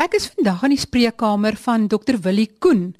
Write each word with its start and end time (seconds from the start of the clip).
Ek 0.00 0.14
is 0.16 0.30
vandag 0.32 0.62
in 0.64 0.72
die 0.72 0.80
spreekkamer 0.80 1.58
van 1.60 1.82
Dr 1.92 2.16
Willie 2.24 2.48
Koen. 2.64 2.94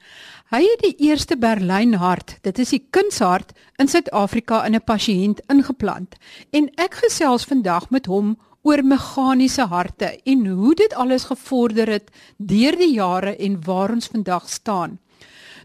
Hy 0.53 0.59
het 0.61 0.83
die 0.85 1.07
eerste 1.07 1.39
Berlyn 1.41 1.95
hart, 1.97 2.35
dit 2.45 2.59
is 2.61 2.75
die 2.75 2.83
kunshart 2.93 3.55
in 3.81 3.89
Suid-Afrika 3.89 4.59
in 4.69 4.77
'n 4.77 4.85
pasiënt 4.85 5.41
ingeplant. 5.49 6.19
En 6.53 6.69
ek 6.77 7.01
gesels 7.01 7.49
vandag 7.49 7.89
met 7.89 8.05
hom 8.07 8.37
oor 8.63 8.85
meganiese 8.85 9.65
harte 9.73 10.21
en 10.27 10.47
hoe 10.47 10.75
dit 10.75 10.93
alles 10.95 11.25
gevorder 11.25 11.89
het 11.89 12.11
deur 12.37 12.77
die 12.77 12.93
jare 12.93 13.33
en 13.37 13.65
waar 13.65 13.91
ons 13.91 14.13
vandag 14.13 14.49
staan. 14.49 14.99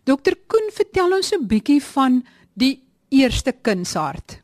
Dr 0.05 0.39
Koen, 0.47 0.71
vertel 0.71 1.11
ons 1.11 1.33
'n 1.33 1.47
bietjie 1.47 1.83
van 1.83 2.23
die 2.53 2.79
eerste 3.09 3.51
kunshart. 3.51 4.39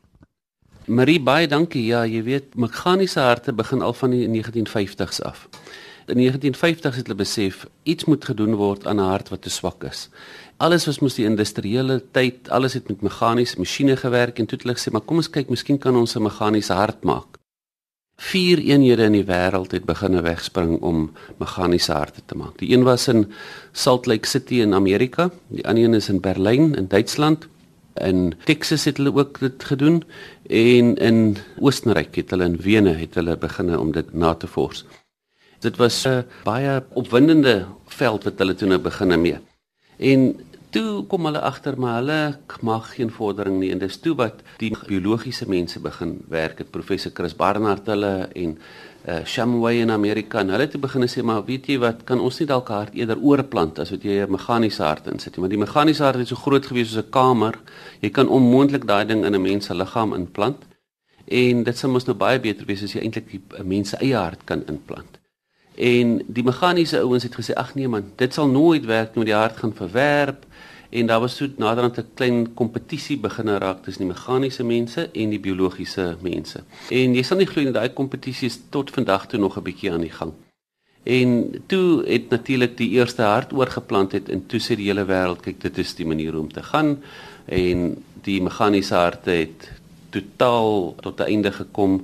Marie, 0.86 1.20
baie 1.20 1.48
dankie. 1.48 1.86
Ja, 1.86 2.04
jy 2.04 2.22
weet, 2.22 2.54
meganiese 2.54 3.20
harte 3.20 3.52
begin 3.52 3.82
al 3.82 3.92
van 3.92 4.10
die 4.10 4.28
1950s 4.28 5.22
af. 5.22 5.48
In 6.06 6.16
1950 6.18 6.96
het 6.96 7.06
hulle 7.06 7.18
besef 7.18 7.66
iets 7.82 8.04
moet 8.04 8.24
gedoen 8.24 8.54
word 8.54 8.86
aan 8.86 9.00
'n 9.00 9.10
hart 9.12 9.28
wat 9.28 9.42
te 9.42 9.50
swak 9.50 9.84
is. 9.84 10.08
Alles 10.56 10.86
was 10.86 10.98
mos 10.98 11.14
die 11.14 11.26
industriële 11.26 12.02
tyd, 12.10 12.50
alles 12.50 12.72
het 12.72 12.88
met 12.88 13.00
meganiese 13.00 13.58
masjiene 13.58 13.96
gewerk 13.96 14.38
en 14.38 14.46
toe 14.46 14.58
het 14.58 14.66
hulle 14.66 14.78
gesê, 14.78 14.92
"Maar 14.92 15.06
kom 15.06 15.16
ons 15.16 15.30
kyk, 15.30 15.48
miskien 15.48 15.78
kan 15.78 15.96
ons 15.96 16.16
'n 16.16 16.22
meganiese 16.22 16.72
hart 16.72 17.02
maak." 17.04 17.38
Vier 18.16 18.58
eenhede 18.58 19.02
in 19.08 19.16
die 19.16 19.24
wêreld 19.24 19.72
het 19.74 19.84
begine 19.84 20.20
wegspring 20.22 20.76
om 20.80 21.10
meganiese 21.40 21.92
harte 21.92 22.20
te 22.26 22.36
maak. 22.36 22.58
Die 22.58 22.70
een 22.74 22.84
was 22.86 23.08
in 23.08 23.32
Salt 23.72 24.06
Lake 24.06 24.28
City 24.28 24.60
in 24.60 24.74
Amerika, 24.74 25.30
die 25.48 25.66
ander 25.66 25.84
een 25.84 25.94
is 25.94 26.08
in 26.08 26.20
Berlyn 26.20 26.74
in 26.74 26.86
Duitsland. 26.88 27.48
In 27.94 28.34
Texas 28.44 28.84
het 28.84 28.96
hulle 28.96 29.14
ook 29.14 29.40
dit 29.40 29.64
gedoen 29.64 30.02
en 30.48 30.96
in 30.96 31.36
Oostenryk 31.58 32.14
het 32.14 32.30
hulle 32.30 32.44
in 32.44 32.56
Wene 32.56 32.94
het 32.94 33.14
hulle 33.14 33.36
begine 33.36 33.80
om 33.80 33.92
dit 33.92 34.14
na 34.14 34.34
te 34.34 34.46
vors. 34.46 34.84
Dit 35.62 35.76
was 35.76 36.06
'n 36.06 36.24
baie 36.44 36.82
opwindende 36.92 37.66
veld 37.86 38.24
wat 38.24 38.38
hulle 38.38 38.54
toe 38.54 38.68
nou 38.68 38.78
begine 38.78 39.16
mee. 39.16 39.38
En 39.96 40.34
toe 40.70 41.04
kom 41.06 41.24
hulle 41.28 41.40
agter 41.40 41.78
maar 41.78 41.94
hulle 42.00 42.38
mag 42.60 42.94
geen 42.94 43.10
vordering 43.10 43.58
nie. 43.60 43.70
En 43.70 43.78
dis 43.78 43.96
toe 43.96 44.14
wat 44.14 44.42
die 44.58 44.72
biologiese 44.86 45.48
mense 45.48 45.80
begin 45.80 46.24
werk 46.28 46.58
het. 46.58 46.70
Professor 46.70 47.12
Chris 47.14 47.36
Barnard 47.36 47.86
hulle 47.86 48.28
en 48.32 48.58
uh 49.08 49.24
Shamway 49.24 49.80
in 49.80 49.90
Amerika. 49.90 50.40
En 50.40 50.48
hulle 50.48 50.66
het 50.66 50.80
begin 50.80 51.08
sê 51.08 51.22
maar 51.22 51.44
weet 51.44 51.66
jy 51.66 51.78
wat 51.78 52.04
kan 52.04 52.20
ons 52.20 52.38
nie 52.38 52.46
dalk 52.46 52.68
hart 52.68 52.94
eerder 52.94 53.18
oorplant 53.18 53.78
as 53.78 53.90
wat 53.90 54.02
jy 54.02 54.18
'n 54.22 54.30
meganiese 54.30 54.82
hart 54.82 55.06
insit 55.06 55.36
nie? 55.36 55.40
Want 55.40 55.50
die 55.50 55.64
meganiese 55.64 56.02
hart 56.02 56.20
is 56.20 56.28
so 56.28 56.36
groot 56.36 56.66
gewees 56.66 56.90
soos 56.90 57.04
'n 57.04 57.10
kamer. 57.10 57.58
Jy 58.00 58.10
kan 58.10 58.28
onmoontlik 58.28 58.86
daai 58.86 59.04
ding 59.06 59.24
in 59.24 59.34
'n 59.34 59.42
mens 59.42 59.66
se 59.66 59.74
liggaam 59.74 60.14
implant 60.14 60.64
en 61.26 61.62
dit 61.62 61.78
sou 61.78 61.92
mos 61.92 62.06
nou 62.06 62.16
baie 62.16 62.40
beter 62.40 62.66
wees 62.66 62.82
as 62.82 62.92
jy 62.92 63.00
eintlik 63.00 63.26
'n 63.58 63.68
mens 63.68 63.88
se 63.90 63.96
eie 63.96 64.16
hart 64.16 64.44
kan 64.44 64.62
implant 64.66 65.21
En 65.74 66.22
die 66.26 66.44
meganiese 66.44 67.00
ouens 67.00 67.22
het 67.22 67.34
gesê 67.34 67.54
ag 67.54 67.74
nee 67.74 67.88
man, 67.88 68.12
dit 68.16 68.34
sal 68.34 68.48
nooit 68.48 68.84
werk 68.84 69.14
nie, 69.14 69.24
die 69.24 69.34
hart 69.34 69.56
gaan 69.56 69.74
verwerp 69.74 70.44
en 70.92 71.06
daar 71.06 71.20
was 71.20 71.36
so 71.36 71.48
naderhand 71.56 71.98
'n 71.98 72.08
klein 72.14 72.54
kompetisie 72.54 73.18
begin 73.18 73.48
raak 73.48 73.82
tussen 73.82 74.04
die 74.06 74.12
meganiese 74.12 74.64
mense 74.64 75.08
en 75.12 75.30
die 75.30 75.40
biologiese 75.40 76.16
mense. 76.20 76.60
En 76.90 77.14
jy 77.14 77.22
sal 77.22 77.38
nie 77.38 77.46
glo 77.46 77.62
nie 77.62 77.72
daai 77.72 77.92
kompetisie 77.92 78.46
is 78.46 78.60
tot 78.70 78.90
vandag 78.90 79.26
toe 79.26 79.40
nog 79.40 79.56
'n 79.56 79.62
bietjie 79.62 79.92
aan 79.92 80.00
die 80.00 80.10
gang. 80.10 80.32
En 81.02 81.62
toe 81.66 82.04
het 82.06 82.28
natuurlik 82.28 82.76
die 82.76 82.90
eerste 82.90 83.22
hart 83.22 83.52
oorgeplant 83.52 84.12
het 84.12 84.28
en 84.28 84.46
toe 84.46 84.60
sê 84.60 84.76
die 84.76 84.86
hele 84.86 85.04
wêreld 85.04 85.40
kyk 85.42 85.60
dit 85.60 85.78
is 85.78 85.94
die 85.94 86.06
manier 86.06 86.38
om 86.38 86.52
te 86.52 86.62
gaan 86.62 87.02
en 87.46 88.04
die 88.22 88.42
meganiese 88.42 88.94
harte 88.94 89.30
het 89.30 89.70
totaal 90.10 90.94
tot 91.00 91.20
'n 91.20 91.30
einde 91.32 91.52
gekom 91.52 92.02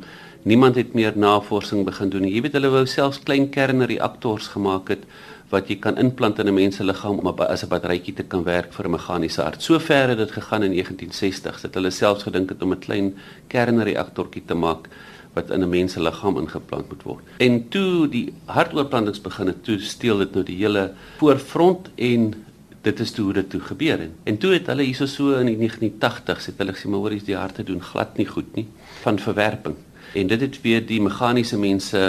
niemand 0.49 0.79
het 0.81 0.95
meer 0.97 1.17
navorsing 1.17 1.85
begin 1.85 2.09
doen 2.13 2.25
nie. 2.25 2.33
Jy 2.33 2.47
weet 2.47 2.55
hulle 2.57 2.71
wou 2.73 2.85
selfs 2.89 3.21
klein 3.25 3.51
kernreaktors 3.53 4.49
gemaak 4.55 4.95
het 4.95 5.05
wat 5.53 5.69
jy 5.69 5.79
kan 5.81 5.97
inplant 6.01 6.39
in 6.41 6.49
'n 6.49 6.55
mens 6.55 6.77
se 6.77 6.85
liggaam 6.85 7.19
om 7.19 7.27
as 7.27 7.65
'n 7.65 7.69
batterytjie 7.69 8.15
te 8.15 8.23
kan 8.23 8.45
werk 8.45 8.73
vir 8.73 8.87
'n 8.87 8.91
meganiese 8.91 9.43
hart. 9.43 9.63
Sover 9.63 10.09
het 10.09 10.19
dit 10.19 10.31
gegaan 10.31 10.63
in 10.63 10.73
1960s 10.73 11.63
dat 11.63 11.75
hulle 11.75 11.91
selfs 11.91 12.23
gedink 12.23 12.49
het 12.49 12.63
om 12.63 12.73
'n 12.73 12.79
klein 12.79 13.15
kernreaktortjie 13.49 14.45
te 14.47 14.55
maak 14.55 14.89
wat 15.35 15.51
in 15.51 15.63
'n 15.63 15.69
mens 15.69 15.93
se 15.93 16.01
liggaam 16.01 16.39
ingeplant 16.39 16.89
moet 16.89 17.03
word. 17.03 17.25
En 17.39 17.69
toe 17.69 18.09
die 18.09 18.33
hartoorplantings 18.45 19.21
begin 19.21 19.47
het, 19.47 19.65
toe 19.65 19.79
steel 19.79 20.19
dit 20.19 20.33
nou 20.33 20.45
die 20.45 20.57
hele 20.57 20.93
voorfront 21.19 21.91
en 21.95 22.35
dit 22.83 23.01
is 23.01 23.11
toe 23.11 23.25
hoe 23.25 23.35
dit 23.35 23.51
toe 23.51 23.61
gebeur 23.61 23.99
het. 23.99 24.11
En 24.25 24.39
toe 24.39 24.53
het 24.53 24.67
hulle 24.67 24.83
hierso 24.83 25.07
so 25.07 25.35
in 25.35 25.47
die 25.47 25.69
1980s 25.69 26.47
het 26.47 26.59
hulle 26.59 26.73
gesê 26.73 26.89
maar 26.89 27.01
hoor, 27.01 27.11
die 27.11 27.37
harte 27.37 27.65
doen 27.65 27.83
glad 27.83 28.17
nie 28.17 28.27
goed 28.27 28.55
nie 28.55 28.67
van 29.03 29.19
verwerping 29.19 29.75
en 30.15 30.27
dit 30.27 30.41
het 30.41 30.61
weer 30.61 30.87
die 30.87 31.01
meganiese 31.01 31.59
mense 31.59 32.03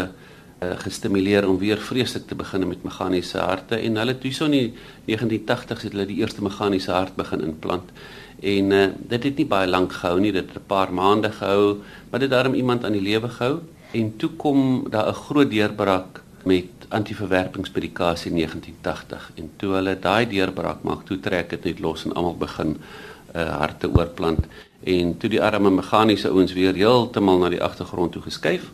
uh, 0.63 0.71
gestimuleer 0.83 1.47
om 1.47 1.57
weer 1.57 1.77
vreeslik 1.77 2.27
te 2.27 2.35
begin 2.35 2.67
met 2.67 2.83
meganiese 2.83 3.37
harte. 3.37 3.75
En 3.75 3.95
hulle 3.95 4.17
toe 4.17 4.31
so 4.33 4.45
in 4.45 4.51
die 4.51 4.73
1980s 5.09 5.85
het 5.87 5.91
hulle 5.91 6.07
die 6.09 6.19
eerste 6.21 6.43
meganiese 6.43 6.91
hart 6.91 7.15
begin 7.15 7.41
implant 7.41 7.91
en 8.39 8.71
uh, 8.71 8.85
dit 9.11 9.23
het 9.23 9.35
nie 9.41 9.47
baie 9.51 9.67
lank 9.67 9.93
gehou 9.99 10.19
nie 10.19 10.31
dit 10.31 10.45
het 10.47 10.55
'n 10.55 10.67
paar 10.67 10.93
maande 10.93 11.31
gehou 11.31 11.81
maar 12.09 12.19
dit 12.19 12.29
daarom 12.29 12.53
iemand 12.53 12.85
aan 12.85 12.95
die 12.95 13.01
lewe 13.01 13.29
gehou. 13.29 13.59
En 13.91 14.17
toe 14.17 14.29
kom 14.29 14.87
daar 14.89 15.09
'n 15.09 15.13
groot 15.13 15.49
deurbraak 15.49 16.21
met 16.43 16.65
antiverwerpingsmedikasie 16.89 18.31
in 18.31 18.37
1980 18.37 19.31
en 19.35 19.51
toe 19.55 19.73
hulle 19.73 19.99
daai 19.99 20.27
deurbraak 20.27 20.83
maak 20.83 21.05
toe 21.05 21.19
trek 21.19 21.49
dit 21.49 21.63
net 21.63 21.79
los 21.79 22.05
en 22.05 22.13
almal 22.13 22.37
begin 22.37 22.77
uh, 23.35 23.57
harte 23.59 23.89
oorplant 23.91 24.47
en 24.83 25.17
toe 25.17 25.29
die 25.29 25.41
arme 25.41 25.69
meganiese 25.69 26.29
ouens 26.29 26.53
weer 26.53 26.73
heeltemal 26.73 27.37
na 27.37 27.49
die 27.49 27.63
agtergrond 27.63 28.11
toe 28.11 28.21
geskuif. 28.21 28.69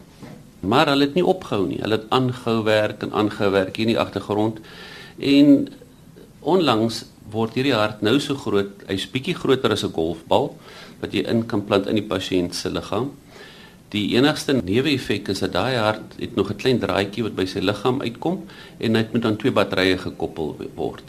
Maar 0.60 0.88
hulle 0.88 1.06
het 1.06 1.14
nie 1.14 1.26
opgehou 1.26 1.68
nie. 1.68 1.82
Hulle 1.82 2.00
het 2.00 2.10
aangehou 2.10 2.64
werk 2.64 3.04
en 3.04 3.12
aangehou 3.14 3.52
werk 3.52 3.76
hier 3.76 3.88
in 3.88 3.94
die 3.94 4.00
agtergrond. 4.02 4.60
En 5.18 5.68
onlangs 6.42 7.04
word 7.34 7.58
hierdie 7.58 7.74
hart 7.74 8.02
nou 8.06 8.20
so 8.22 8.38
groot, 8.38 8.86
hy's 8.90 9.08
bietjie 9.10 9.36
groter 9.36 9.72
as 9.74 9.84
'n 9.84 9.94
golfbal 9.94 10.56
wat 11.02 11.14
jy 11.14 11.26
in 11.26 11.46
kan 11.46 11.66
plant 11.66 11.88
in 11.88 11.96
die 11.96 12.10
pasiënt 12.10 12.56
se 12.56 12.70
liggaam. 12.70 13.12
Die 13.90 14.16
enigste 14.16 14.54
neeweffek 14.54 15.28
is 15.28 15.40
dat 15.40 15.54
daai 15.54 15.78
hart 15.78 16.16
het 16.20 16.36
nog 16.36 16.50
'n 16.50 16.58
klein 16.58 16.80
draadjie 16.80 17.24
wat 17.24 17.36
by 17.36 17.46
sy 17.46 17.60
liggaam 17.60 18.02
uitkom 18.02 18.46
en 18.80 18.94
dit 18.94 19.14
moet 19.14 19.26
aan 19.26 19.38
twee 19.38 19.52
batterye 19.52 19.98
gekoppel 19.98 20.56
word. 20.76 21.04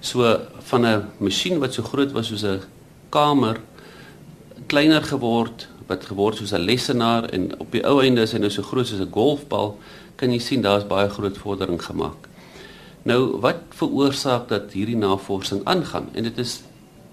So 0.00 0.38
van 0.70 0.86
'n 0.86 1.04
masjien 1.18 1.58
wat 1.58 1.74
so 1.74 1.82
groot 1.82 2.12
was 2.12 2.26
soos 2.26 2.44
'n 2.44 2.60
kamer 3.10 3.60
kleiner 4.68 5.02
geword 5.02 5.68
wat 5.88 6.04
geword 6.04 6.36
soos 6.36 6.52
'n 6.52 6.64
lessenaar 6.68 7.24
en 7.32 7.58
op 7.60 7.72
die 7.72 7.84
ou 7.84 8.02
einde 8.02 8.20
is 8.20 8.32
hy 8.32 8.38
nou 8.38 8.50
so 8.50 8.62
groot 8.62 8.86
soos 8.86 9.00
'n 9.00 9.12
golfbal 9.12 9.78
kan 10.16 10.32
jy 10.32 10.38
sien 10.38 10.62
daar's 10.62 10.86
baie 10.86 11.08
groot 11.08 11.38
vordering 11.38 11.82
gemaak. 11.82 12.28
Nou 13.02 13.40
wat 13.40 13.60
veroorsaak 13.70 14.48
dat 14.48 14.72
hierdie 14.72 14.96
navorsing 14.96 15.64
aangaan 15.64 16.08
en 16.12 16.22
dit 16.22 16.38
is 16.38 16.62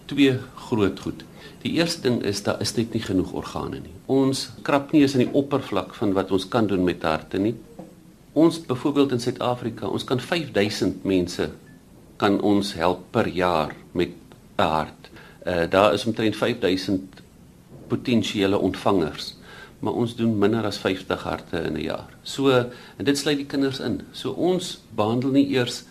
twee 0.05 0.37
groot 0.67 0.99
goed. 0.99 1.23
Die 1.61 1.71
eerste 1.71 2.01
ding 2.01 2.23
is 2.23 2.43
daar 2.43 2.61
is 2.61 2.75
net 2.75 2.93
nie 2.93 3.01
genoeg 3.01 3.31
organe 3.33 3.79
nie. 3.79 3.95
Ons 4.05 4.49
krap 4.61 4.91
nie 4.91 5.01
eens 5.01 5.13
aan 5.13 5.25
die 5.25 5.33
oppervlak 5.33 5.93
van 5.93 6.13
wat 6.13 6.31
ons 6.31 6.47
kan 6.47 6.67
doen 6.67 6.83
met 6.83 7.03
harte 7.03 7.37
nie. 7.37 7.55
Ons 8.33 8.59
byvoorbeeld 8.65 9.11
in 9.11 9.19
Suid-Afrika, 9.19 9.87
ons 9.87 10.03
kan 10.03 10.19
5000 10.19 11.03
mense 11.03 11.51
kan 12.17 12.41
ons 12.41 12.73
help 12.73 13.11
per 13.11 13.27
jaar 13.27 13.75
met 13.91 14.09
'n 14.57 14.61
hart. 14.61 15.09
Uh 15.47 15.69
daar 15.69 15.93
is 15.93 16.05
omtrent 16.05 16.35
5000 16.35 17.24
potensiële 17.87 18.57
ontvangers 18.57 19.33
maar 19.85 19.93
ons 19.93 20.15
doen 20.15 20.33
minder 20.39 20.65
as 20.65 20.79
50 20.81 21.23
harte 21.23 21.59
in 21.67 21.77
'n 21.77 21.83
jaar. 21.83 22.09
So 22.23 22.49
en 22.97 23.05
dit 23.05 23.17
sluit 23.17 23.37
die 23.37 23.45
kinders 23.45 23.79
in. 23.79 24.01
So 24.11 24.31
ons 24.31 24.81
behandel 24.95 25.29
nie 25.29 25.47
eers 25.49 25.83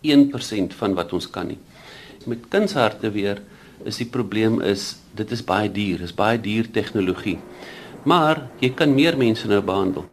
1% 0.00 0.74
van 0.74 0.94
wat 0.94 1.12
ons 1.12 1.30
kan 1.30 1.46
nie. 1.46 1.58
Met 2.24 2.48
kindsharte 2.48 3.10
weer 3.10 3.42
is 3.84 3.96
die 3.96 4.06
probleem 4.06 4.60
is 4.60 4.96
dit 5.14 5.30
is 5.30 5.44
baie 5.44 5.72
duur, 5.72 6.00
is 6.02 6.14
baie 6.14 6.40
duur 6.40 6.70
tegnologie. 6.70 7.38
Maar 8.02 8.48
jy 8.60 8.70
kan 8.70 8.94
meer 8.94 9.16
mense 9.16 9.48
nou 9.48 9.60
behandel. 9.60 10.04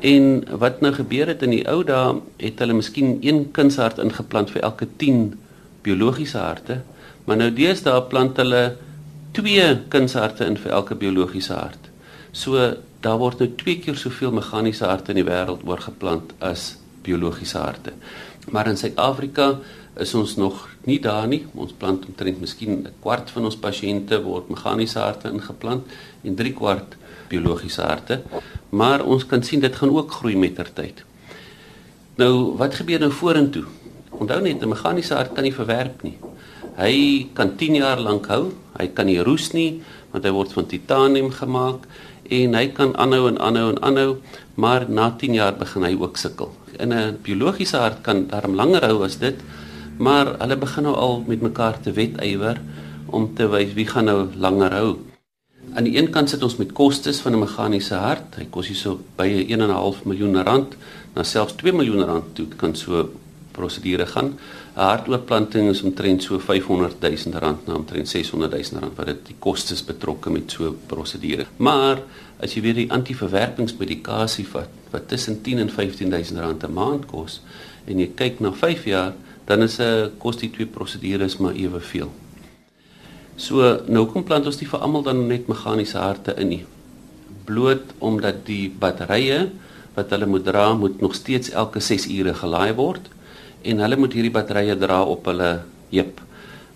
En 0.00 0.44
wat 0.58 0.80
nou 0.80 0.92
gebeur 0.92 1.26
het 1.26 1.42
in 1.42 1.50
die 1.50 1.68
ou 1.68 1.84
dae, 1.84 2.20
het 2.36 2.58
hulle 2.58 2.72
miskien 2.72 3.18
een 3.20 3.50
kindshart 3.52 3.98
ingeplant 3.98 4.50
vir 4.50 4.62
elke 4.62 4.86
10 4.96 5.38
biologiese 5.82 6.38
harte, 6.38 6.82
maar 7.24 7.36
nou 7.36 7.50
deesdae 7.50 8.02
plant 8.02 8.36
hulle 8.36 8.76
twee 9.38 9.66
kunsharte 9.88 10.46
in 10.50 10.56
vir 10.58 10.72
elke 10.74 10.96
biologiese 10.98 11.54
hart. 11.54 11.84
So 12.34 12.58
daar 13.04 13.18
word 13.20 13.42
nou 13.42 13.50
twee 13.60 13.78
keer 13.78 13.96
soveel 13.96 14.32
meganiese 14.34 14.88
harte 14.88 15.14
in 15.14 15.20
die 15.20 15.28
wêreld 15.28 15.62
oorgeplant 15.66 16.32
as 16.42 16.72
biologiese 17.06 17.60
harte. 17.62 17.94
Maar 18.50 18.72
in 18.72 18.80
Suid-Afrika 18.80 19.52
is 20.02 20.14
ons 20.18 20.34
nog 20.40 20.64
nie 20.88 20.98
daar 21.02 21.28
nie. 21.30 21.44
Ons 21.54 21.74
plant 21.78 22.06
omtrent 22.06 22.40
miskien 22.40 22.82
'n 22.82 22.94
kwart 23.00 23.30
van 23.30 23.44
ons 23.44 23.56
pasiënte 23.56 24.22
word 24.22 24.48
meganiese 24.48 24.98
harte 24.98 25.28
ingeplant 25.28 25.86
en 26.24 26.34
3 26.34 26.52
kwart 26.52 26.96
biologiese 27.28 27.82
harte. 27.82 28.22
Maar 28.70 29.04
ons 29.04 29.26
kan 29.26 29.42
sien 29.42 29.60
dit 29.60 29.76
gaan 29.76 29.90
ook 29.90 30.10
groei 30.10 30.36
met 30.36 30.54
ter 30.54 30.72
tyd. 30.72 31.04
Nou, 32.16 32.56
wat 32.56 32.74
gebeur 32.74 32.98
nou 32.98 33.12
vorentoe? 33.12 33.64
Onthou 34.10 34.40
net 34.40 34.62
'n 34.62 34.68
meganiese 34.68 35.14
hart 35.14 35.32
kan 35.32 35.42
nie 35.42 35.54
verwerp 35.54 36.02
nie. 36.02 36.18
Hy 36.78 37.26
kan 37.34 37.56
10 37.58 37.74
jaar 37.80 37.98
lank 37.98 38.28
hou. 38.30 38.52
Hy 38.78 38.86
kan 38.94 39.06
nie 39.10 39.18
roes 39.18 39.50
nie 39.52 39.82
want 40.08 40.24
hy 40.24 40.30
word 40.32 40.54
van 40.56 40.68
titanium 40.70 41.28
gemaak 41.34 41.84
en 42.32 42.54
hy 42.56 42.66
kan 42.76 42.94
aanhou 43.00 43.26
en 43.28 43.38
aanhou 43.40 43.72
en 43.72 43.80
aanhou, 43.84 44.12
maar 44.56 44.86
na 44.88 45.10
10 45.20 45.36
jaar 45.36 45.56
begin 45.56 45.84
hy 45.84 45.94
ook 45.96 46.16
sukkel. 46.16 46.52
In 46.78 46.92
'n 46.92 47.18
biologiese 47.22 47.76
hart 47.76 48.02
kan 48.02 48.26
darm 48.28 48.54
langer 48.54 48.84
hou 48.88 49.04
as 49.04 49.18
dit, 49.18 49.36
maar 49.98 50.36
hulle 50.38 50.56
begin 50.56 50.84
nou 50.84 50.94
al 50.94 51.24
met 51.26 51.42
mekaar 51.42 51.80
te 51.80 51.92
wedywer 51.92 52.60
om 53.06 53.34
te 53.34 53.48
wys 53.48 53.74
wie 53.74 53.86
gaan 53.86 54.04
nou 54.04 54.28
langer 54.36 54.72
hou. 54.72 54.98
Aan 55.74 55.84
die 55.84 55.98
een 55.98 56.10
kant 56.10 56.30
sit 56.30 56.42
ons 56.42 56.56
met 56.56 56.72
kostes 56.72 57.20
van 57.20 57.32
'n 57.32 57.40
meganiese 57.40 57.94
hart. 57.94 58.36
Hy 58.36 58.46
kos 58.50 58.66
hier 58.68 58.76
so 58.76 59.00
by 59.16 59.46
1.5 59.48 60.04
miljoen 60.04 60.42
rand, 60.42 60.76
na 61.14 61.22
selfs 61.22 61.56
2 61.56 61.72
miljoen 61.72 62.04
rand 62.04 62.34
toe 62.34 62.46
kan 62.56 62.74
so 62.74 63.10
prosedure 63.52 64.06
gaan. 64.06 64.38
'n 64.78 64.84
Hartoortplanting 64.86 65.68
is 65.72 65.80
omtrent 65.82 66.22
so 66.22 66.38
500 66.38 67.00
000 67.02 67.38
rand 67.42 67.66
na 67.66 67.74
omtrent 67.74 68.08
600 68.08 68.52
000 68.70 68.80
rand 68.80 68.94
wat 68.96 69.08
dit 69.10 69.24
die 69.26 69.34
kostes 69.38 69.80
betrokke 69.82 70.30
met 70.30 70.52
so 70.54 70.76
prosedure. 70.86 71.46
Maar 71.56 71.98
as 72.38 72.54
jy 72.54 72.62
weer 72.62 72.76
die 72.78 72.92
antiverwerpingsmedikasie 72.94 74.46
vat 74.52 74.70
wat 74.92 75.08
tussen 75.10 75.40
10 75.42 75.64
en 75.64 75.72
15 75.74 76.14
000 76.14 76.44
rand 76.44 76.62
'n 76.62 76.72
maand 76.72 77.10
kos 77.10 77.40
en 77.90 77.98
jy 77.98 78.12
kyk 78.14 78.38
na 78.40 78.52
5 78.52 78.84
jaar, 78.84 79.14
dan 79.46 79.62
is 79.62 79.80
'n 79.80 80.12
kos 80.18 80.36
die 80.36 80.50
twee 80.50 80.66
prosedures 80.66 81.36
maar 81.38 81.58
eweveel. 81.58 82.10
So 83.36 83.82
nou 83.88 84.06
kom 84.06 84.24
plant 84.24 84.46
ons 84.46 84.60
nie 84.60 84.68
vir 84.68 84.80
almal 84.80 85.02
dan 85.02 85.26
net 85.26 85.48
meganiese 85.48 85.98
harte 85.98 86.34
in 86.36 86.48
nie. 86.48 86.64
Bloot 87.44 87.82
omdat 87.98 88.46
die 88.46 88.70
batterye 88.70 89.50
wat 89.94 90.10
hulle 90.10 90.26
moet 90.26 90.44
dra 90.44 90.74
moet 90.74 91.00
nog 91.00 91.14
steeds 91.14 91.50
elke 91.50 91.80
6 91.80 92.06
ure 92.06 92.34
gelaai 92.34 92.74
word 92.74 93.17
en 93.68 93.82
hulle 93.84 93.98
moet 94.00 94.14
hierdie 94.16 94.32
batterye 94.32 94.76
dra 94.80 95.02
op 95.04 95.28
hulle 95.28 95.50
heup. 95.92 96.20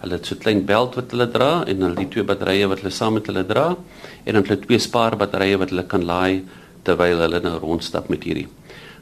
Hulle 0.02 0.18
het 0.18 0.26
so 0.26 0.34
'n 0.34 0.42
klein 0.44 0.64
beld 0.66 0.96
wat 0.98 1.10
hulle 1.12 1.28
dra 1.30 1.64
en 1.66 1.82
hulle 1.82 1.96
die 1.96 2.08
twee 2.08 2.24
batterye 2.24 2.68
wat 2.68 2.80
hulle 2.80 2.90
saam 2.90 3.14
met 3.14 3.26
hulle 3.26 3.44
dra 3.46 3.76
en 4.26 4.34
dan 4.34 4.44
hulle 4.44 4.60
twee 4.66 4.78
spaarbatterye 4.78 5.58
wat 5.58 5.70
hulle 5.70 5.86
kan 5.86 6.04
laai 6.04 6.42
terwyl 6.84 7.18
hulle 7.24 7.40
nou 7.40 7.56
rondstap 7.58 8.08
met 8.08 8.24
hierdie. 8.24 8.48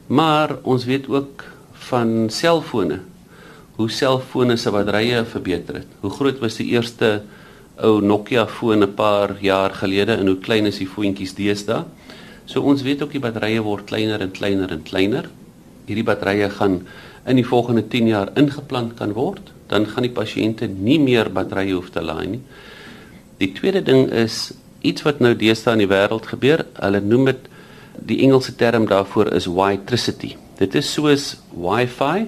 Maar 0.07 0.57
ons 0.63 0.85
weet 0.85 1.09
ook 1.09 1.43
van 1.89 2.29
selfone. 2.29 2.99
Hoe 3.75 3.89
selfone 3.89 4.57
se 4.57 4.71
batterye 4.71 5.25
verbeter 5.25 5.75
het. 5.75 5.87
Hoe 6.01 6.11
groot 6.11 6.39
was 6.39 6.57
die 6.57 6.69
eerste 6.75 7.21
ou 7.81 8.01
Nokia 8.01 8.45
foon 8.47 8.83
'n 8.83 8.93
paar 8.93 9.35
jaar 9.41 9.71
gelede 9.73 10.13
en 10.13 10.27
hoe 10.27 10.37
klein 10.37 10.65
is 10.65 10.77
die 10.77 10.87
foontjies 10.87 11.33
deesdae? 11.33 11.83
So 12.45 12.61
ons 12.61 12.81
weet 12.81 13.01
ook 13.01 13.11
die 13.11 13.19
batterye 13.23 13.61
word 13.61 13.85
kleiner 13.85 14.21
en 14.21 14.31
kleiner 14.31 14.71
en 14.71 14.83
kleiner. 14.83 15.29
Hierdie 15.87 16.03
batterye 16.03 16.49
gaan 16.49 16.81
in 17.25 17.37
die 17.37 17.45
volgende 17.45 17.83
10 17.87 18.07
jaar 18.07 18.31
ingeplant 18.35 18.95
kan 18.97 19.13
word, 19.13 19.51
dan 19.67 19.85
gaan 19.87 20.05
die 20.07 20.13
pasiënte 20.13 20.67
nie 20.67 20.99
meer 20.99 21.29
batterye 21.31 21.75
hoef 21.77 21.91
te 21.93 22.01
laai 22.03 22.27
nie. 22.27 22.41
Die 23.41 23.51
tweede 23.57 23.81
ding 23.85 24.09
is 24.11 24.51
iets 24.81 25.05
wat 25.05 25.21
nou 25.21 25.33
deesdae 25.37 25.77
in 25.77 25.85
die 25.85 25.89
wêreld 25.91 26.27
gebeur. 26.29 26.65
Hulle 26.81 27.01
noem 27.01 27.31
dit 27.31 27.47
die 28.09 28.19
Engelse 28.25 28.55
term 28.57 28.87
daarvoor 28.89 29.31
is 29.37 29.47
witricity. 29.49 30.35
Dit 30.57 30.75
is 30.75 30.89
soos 30.93 31.35
Wi-Fi, 31.53 32.27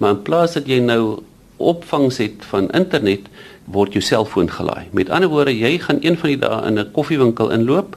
maar 0.00 0.16
in 0.16 0.22
plaas 0.24 0.56
dat 0.56 0.68
jy 0.68 0.80
nou 0.84 1.22
opvangs 1.60 2.20
het 2.22 2.44
van 2.48 2.70
internet, 2.76 3.28
word 3.70 3.94
jou 3.94 4.02
selfoon 4.02 4.48
gelaai. 4.50 4.88
Met 4.96 5.12
ander 5.12 5.30
woorde, 5.30 5.52
jy 5.54 5.76
gaan 5.78 6.00
een 6.02 6.16
van 6.18 6.32
die 6.32 6.40
dae 6.40 6.66
in 6.66 6.78
'n 6.78 6.92
koffiewinkel 6.92 7.50
inloop 7.50 7.96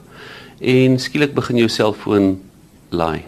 en 0.60 0.98
skielik 0.98 1.34
begin 1.34 1.56
jou 1.56 1.68
selfoon 1.68 2.40
laai 2.90 3.24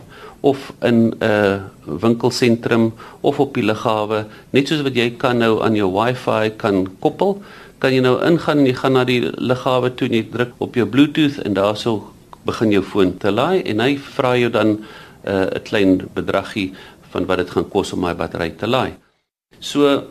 of 0.50 0.72
in 0.82 0.98
'n 1.18 1.62
winkelsentrum 2.02 2.92
of 3.20 3.40
op 3.40 3.54
die 3.54 3.64
lughawe, 3.64 4.26
net 4.50 4.68
soos 4.68 4.82
wat 4.86 4.94
jy 4.94 5.10
kan 5.18 5.38
nou 5.38 5.62
aan 5.62 5.74
jou 5.74 5.90
Wi-Fi 5.92 6.56
kan 6.56 6.86
koppel, 7.00 7.42
kan 7.78 7.92
jy 7.92 8.00
nou 8.00 8.16
ingaan 8.24 8.58
en 8.58 8.66
jy 8.66 8.74
gaan 8.74 8.92
na 8.92 9.04
die 9.04 9.20
lughawe 9.20 9.94
toe 9.94 10.08
en 10.08 10.14
jy 10.14 10.26
druk 10.32 10.52
op 10.58 10.74
jou 10.74 10.86
Bluetooth 10.86 11.38
en 11.44 11.54
daarso 11.54 12.12
begin 12.46 12.70
jou 12.70 12.82
foon 12.82 13.16
te 13.18 13.30
laai 13.30 13.62
en 13.62 13.80
hy 13.80 13.96
vra 13.98 14.36
jou 14.36 14.50
dan 14.50 14.68
'n 14.68 14.78
uh, 15.26 15.46
klein 15.64 16.08
bedragie 16.14 16.72
van 17.10 17.26
wat 17.26 17.38
dit 17.38 17.50
gaan 17.50 17.68
kos 17.68 17.92
om 17.92 18.00
my 18.00 18.14
battery 18.14 18.50
te 18.50 18.66
laai. 18.66 18.92
So 19.58 20.02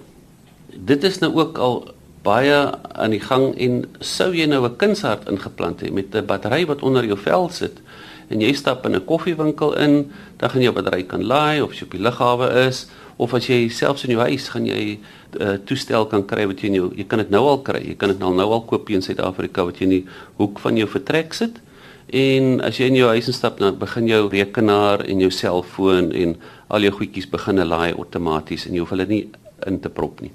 dit 0.75 1.03
is 1.03 1.19
nou 1.19 1.31
ook 1.35 1.57
al 1.57 1.95
baie 2.25 2.57
aan 2.95 3.13
die 3.13 3.21
gang 3.21 3.53
en 3.61 3.83
sou 3.99 4.33
jy 4.33 4.47
nou 4.49 4.65
'n 4.65 4.77
kunshart 4.77 5.29
ingeplant 5.29 5.81
hê 5.81 5.91
met 5.91 6.15
'n 6.15 6.25
battery 6.25 6.65
wat 6.65 6.81
onder 6.81 7.05
jou 7.05 7.17
vel 7.17 7.49
sit, 7.49 7.81
en 8.30 8.42
jy 8.42 8.54
stap 8.54 8.86
in 8.86 8.95
'n 8.95 9.06
koffiewinkel 9.06 9.75
in, 9.77 10.12
dan 10.38 10.50
gaan 10.50 10.62
jy 10.62 10.68
op 10.68 10.77
'n 10.77 10.89
ry 10.94 11.04
kan 11.04 11.24
laai 11.24 11.62
of 11.62 11.74
jy 11.74 11.83
op 11.83 11.92
die 11.92 12.01
lughawe 12.01 12.68
is 12.68 12.88
of 13.18 13.33
as 13.33 13.48
jy 13.48 13.69
selfs 13.69 14.04
in 14.04 14.12
jou 14.12 14.22
huis 14.22 14.50
gaan 14.50 14.66
jy 14.66 15.00
'n 15.36 15.42
uh, 15.42 15.54
eh, 15.54 15.60
toestel 15.66 16.06
kan 16.06 16.25
kry 16.25 16.45
wat 16.48 16.60
jy 16.62 16.68
in 16.68 16.74
jou 16.74 16.92
jy 16.95 17.06
kan 17.07 17.19
dit 17.19 17.30
nou 17.30 17.44
al 17.48 17.62
kry. 17.62 17.81
Jy 17.88 17.95
kan 17.95 18.10
dit 18.10 18.19
nou 18.19 18.33
nou 18.33 18.50
al 18.51 18.63
koop 18.63 18.89
in 18.89 19.01
Suid-Afrika 19.01 19.66
wat 19.66 19.77
jy 19.77 19.83
in 19.83 19.89
die 19.89 20.06
hoek 20.38 20.60
van 20.60 20.77
jou 20.77 20.88
vertrek 20.88 21.33
sit. 21.33 21.62
En 22.07 22.62
as 22.62 22.77
jy 22.77 22.88
in 22.88 22.95
jou 22.95 23.10
huis 23.10 23.27
instap 23.27 23.60
dan 23.60 23.77
begin 23.77 24.07
jou 24.07 24.30
rekenaar 24.30 25.04
en 25.06 25.19
jou 25.19 25.31
selfoon 25.31 26.12
en 26.12 26.36
al 26.68 26.81
jou 26.81 26.92
goedjies 26.92 27.30
begin 27.30 27.68
laai 27.68 27.94
outomaties 27.94 28.68
en 28.68 28.74
jy 28.74 28.80
hoef 28.80 28.89
hulle 28.89 29.07
nie 29.07 29.30
in 29.66 29.80
te 29.80 29.89
prop 29.89 30.22
nie. 30.22 30.31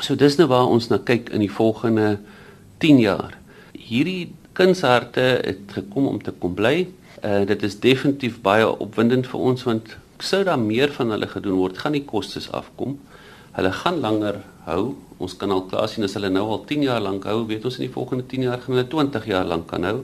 So 0.00 0.16
dis 0.16 0.38
nou 0.38 0.48
waar 0.48 0.66
ons 0.66 0.88
na 0.88 0.98
kyk 0.98 1.30
in 1.30 1.40
die 1.40 1.52
volgende 1.52 2.18
10 2.78 3.00
jaar. 3.00 3.36
Hierdie 3.72 4.32
kunsharte 4.56 5.40
het 5.44 5.76
gekom 5.76 6.06
om 6.06 6.22
te 6.22 6.32
kom 6.32 6.54
bly. 6.54 6.88
Uh 7.24 7.44
dit 7.46 7.62
is 7.62 7.80
definitief 7.80 8.40
baie 8.40 8.68
opwindend 8.80 9.26
vir 9.28 9.40
ons 9.40 9.62
want 9.62 9.96
sou 10.24 10.44
daar 10.44 10.60
meer 10.60 10.92
van 10.92 11.10
hulle 11.14 11.26
gedoen 11.26 11.56
word, 11.56 11.78
gaan 11.78 11.96
die 11.96 12.04
kostes 12.04 12.50
afkom. 12.52 12.98
Hulle 13.56 13.72
gaan 13.72 14.00
langer 14.00 14.40
hou. 14.66 14.94
Ons 15.20 15.36
kan 15.40 15.50
al 15.52 15.66
klaar 15.68 15.88
sien 15.88 16.04
as 16.04 16.14
hulle 16.16 16.30
nou 16.32 16.46
al 16.54 16.62
10 16.68 16.84
jaar 16.86 17.00
lank 17.04 17.26
hou, 17.28 17.42
weet 17.48 17.64
ons 17.68 17.78
in 17.80 17.86
die 17.86 17.92
volgende 17.92 18.26
10 18.28 18.46
jaar 18.48 18.60
gaan 18.62 18.76
hulle 18.76 18.88
20 18.88 19.26
jaar 19.28 19.48
lank 19.48 19.66
kan 19.68 19.84
hou. 19.88 19.98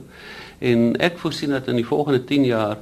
En 0.59 0.93
ek 1.01 1.17
voorsien 1.21 1.53
dat 1.55 1.69
in 1.71 1.81
die 1.81 1.87
volgende 1.87 2.23
10 2.25 2.45
jaar 2.49 2.77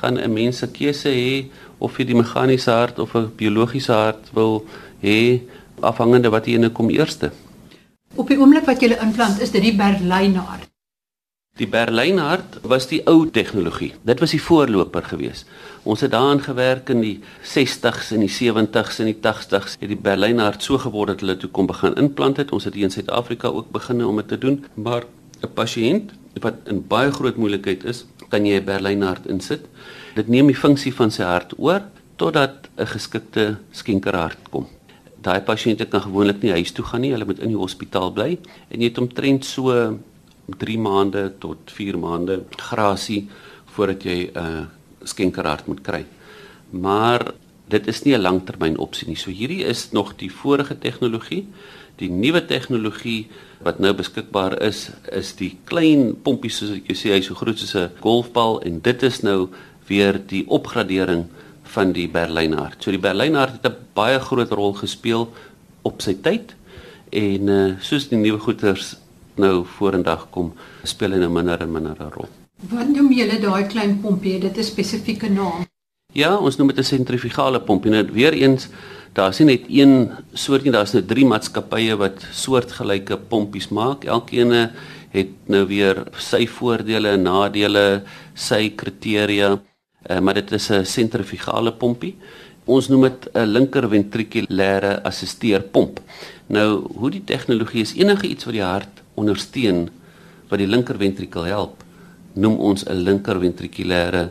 gaan 0.00 0.18
'n 0.18 0.32
mens 0.32 0.62
'n 0.62 0.72
keuse 0.72 1.08
hê 1.08 1.46
of 1.78 1.98
jy 1.98 2.04
die 2.04 2.14
meganiese 2.22 2.70
hart 2.70 2.98
of 2.98 3.14
'n 3.14 3.32
biologiese 3.36 3.92
hart 3.92 4.30
wil 4.34 4.64
hê 5.02 5.40
afhangende 5.80 6.30
wat 6.30 6.46
jy 6.46 6.54
inkom 6.54 6.90
eerste. 6.90 7.30
Op 8.14 8.28
die 8.28 8.38
oomblik 8.38 8.64
wat 8.66 8.80
jy 8.80 8.96
implant, 9.00 9.40
is 9.40 9.50
dit 9.50 9.62
die 9.62 9.76
Berlynhart. 9.76 10.75
Die 11.56 11.64
Berlynhart 11.64 12.58
was 12.68 12.84
die 12.90 12.98
ou 13.08 13.30
tegnologie. 13.32 13.94
Dit 14.04 14.20
was 14.20 14.34
die 14.34 14.40
voorloper 14.44 15.06
gewees. 15.08 15.46
Ons 15.88 16.02
het 16.04 16.10
daaraan 16.12 16.42
gewerk 16.44 16.90
in 16.92 17.00
die 17.00 17.14
60s 17.48 18.10
en 18.12 18.20
die 18.20 18.32
70s 18.32 18.98
en 19.00 19.08
die 19.08 19.16
80s. 19.24 19.78
Het 19.80 19.88
die 19.88 19.96
Berlynhart 19.96 20.60
so 20.66 20.76
geword 20.82 21.14
dat 21.14 21.22
hulle 21.24 21.38
toe 21.40 21.48
kon 21.48 21.70
begin 21.70 21.96
implant 21.96 22.36
het. 22.36 22.52
Ons 22.52 22.66
het 22.68 22.74
hier 22.76 22.84
in 22.84 22.92
Suid-Afrika 22.92 23.48
ook 23.48 23.70
begin 23.72 24.04
om 24.04 24.20
dit 24.20 24.28
te 24.28 24.38
doen, 24.38 24.58
maar 24.74 25.06
'n 25.40 25.52
pasiënt 25.54 26.12
wat 26.44 26.54
in 26.64 26.84
baie 26.86 27.10
groot 27.10 27.36
moeilikheid 27.36 27.84
is, 27.84 28.04
kan 28.28 28.44
jy 28.44 28.60
'n 28.60 28.64
Berlynhart 28.64 29.26
insit. 29.26 29.64
Dit 30.14 30.28
neem 30.28 30.46
die 30.46 30.56
funksie 30.56 30.94
van 30.94 31.10
sy 31.10 31.22
hart 31.22 31.54
oor 31.56 31.80
totdat 32.16 32.68
'n 32.76 32.86
geskikte 32.86 33.56
skenkerhart 33.70 34.50
kom. 34.50 34.66
Daai 35.22 35.40
pasiënte 35.40 35.86
kan 35.88 36.02
gewoonlik 36.02 36.42
nie 36.42 36.52
huis 36.52 36.72
toe 36.72 36.84
gaan 36.84 37.00
nie. 37.00 37.12
Hulle 37.12 37.24
moet 37.24 37.38
in 37.38 37.48
die 37.48 37.56
hospitaal 37.56 38.12
bly 38.12 38.38
en 38.68 38.80
jy 38.80 38.88
het 38.88 38.98
omtrent 38.98 39.44
so 39.44 39.98
3 40.46 40.78
maande 40.78 41.32
tot 41.38 41.58
4 41.74 41.98
maande 41.98 42.44
grasie 42.56 43.28
voordat 43.74 44.02
jy 44.02 44.30
'n 44.30 44.38
uh, 44.38 44.64
skenkerhart 45.02 45.66
moet 45.66 45.82
kry. 45.82 46.04
Maar 46.70 47.32
dit 47.68 47.86
is 47.86 48.02
nie 48.02 48.14
'n 48.14 48.22
langtermyn 48.22 48.78
opsie 48.78 49.08
nie. 49.08 49.16
So 49.16 49.30
hierdie 49.30 49.64
is 49.64 49.90
nog 49.92 50.16
die 50.16 50.32
vorige 50.32 50.78
tegnologie. 50.78 51.46
Die 51.96 52.10
nuwe 52.10 52.44
tegnologie 52.44 53.28
wat 53.62 53.78
nou 53.78 53.92
beskikbaar 53.94 54.62
is, 54.62 54.90
is 55.12 55.34
die 55.34 55.56
klein 55.64 56.14
pompies 56.22 56.56
soos 56.56 56.70
ek 56.70 56.86
jou 56.86 56.96
sê, 56.96 57.14
hy 57.14 57.20
so 57.20 57.34
groot 57.34 57.58
soos 57.58 57.74
'n 57.74 57.90
golfbal 58.00 58.60
en 58.62 58.80
dit 58.80 59.02
is 59.02 59.22
nou 59.22 59.48
weer 59.88 60.20
die 60.26 60.44
opgradering 60.48 61.26
van 61.62 61.92
die 61.92 62.08
Berlynhart. 62.08 62.82
So 62.82 62.90
die 62.90 63.00
Berlynhart 63.00 63.62
het 63.62 63.72
'n 63.72 63.76
baie 63.94 64.20
groot 64.20 64.50
rol 64.50 64.72
gespeel 64.72 65.32
op 65.82 66.02
sy 66.02 66.14
tyd 66.14 66.54
en 67.10 67.48
uh, 67.48 67.74
soos 67.80 68.08
die 68.08 68.18
nuwe 68.18 68.38
goeters 68.38 68.96
nou 69.38 69.64
vorendag 69.78 70.26
kom, 70.30 70.52
speel 70.84 71.16
hy 71.16 71.18
nou 71.18 71.30
minder 71.30 71.60
en 71.60 71.72
minder 71.72 71.96
'n 72.00 72.12
rol. 72.12 72.28
Wat 72.70 72.88
noem 72.88 73.12
julle 73.12 73.38
daai 73.40 73.66
klein 73.68 74.00
pompie? 74.00 74.40
Dit 74.40 74.56
is 74.56 74.66
spesifieke 74.66 75.28
naam. 75.28 75.66
Ja, 76.12 76.36
ons 76.36 76.56
noem 76.56 76.68
dit 76.68 76.78
'n 76.78 76.82
sentrifugale 76.82 77.60
pompie. 77.60 77.90
Nou 77.90 78.04
weer 78.12 78.32
eens, 78.32 78.68
daar's 79.12 79.38
nie 79.38 79.46
net 79.46 79.64
een 79.68 80.10
soort 80.32 80.62
nie, 80.62 80.72
daar's 80.72 80.92
nou 80.92 81.04
drie 81.04 81.26
maatskappye 81.26 81.96
wat 81.96 82.26
soortgelyke 82.32 83.16
pompies 83.16 83.68
maak. 83.68 84.04
Elkeen 84.04 84.70
het 85.10 85.28
nou 85.48 85.66
weer 85.66 86.04
sy 86.18 86.46
voordele 86.46 87.08
en 87.08 87.22
nadele, 87.22 88.02
sy 88.34 88.72
kriteria, 88.76 89.52
uh, 90.10 90.20
maar 90.20 90.34
dit 90.34 90.52
is 90.52 90.70
'n 90.70 90.84
sentrifugale 90.84 91.72
pompie. 91.72 92.16
Ons 92.64 92.88
noem 92.88 93.02
dit 93.02 93.28
'n 93.34 93.46
linker 93.46 93.88
ventrikulêre 93.88 95.02
assisteerpomp. 95.02 96.00
Nou, 96.46 96.86
hoe 96.98 97.10
die 97.10 97.24
tegnologie 97.24 97.82
is 97.82 97.94
enige 97.94 98.26
iets 98.26 98.44
wat 98.44 98.54
die 98.54 98.62
hart 98.62 98.95
ondersteun 99.16 99.88
wat 100.48 100.60
die 100.62 100.68
linker 100.70 100.98
ventrikel 101.00 101.48
help, 101.48 101.82
noem 102.34 102.58
ons 102.60 102.84
'n 102.86 103.04
linker 103.04 103.40
ventrikulêre 103.40 104.30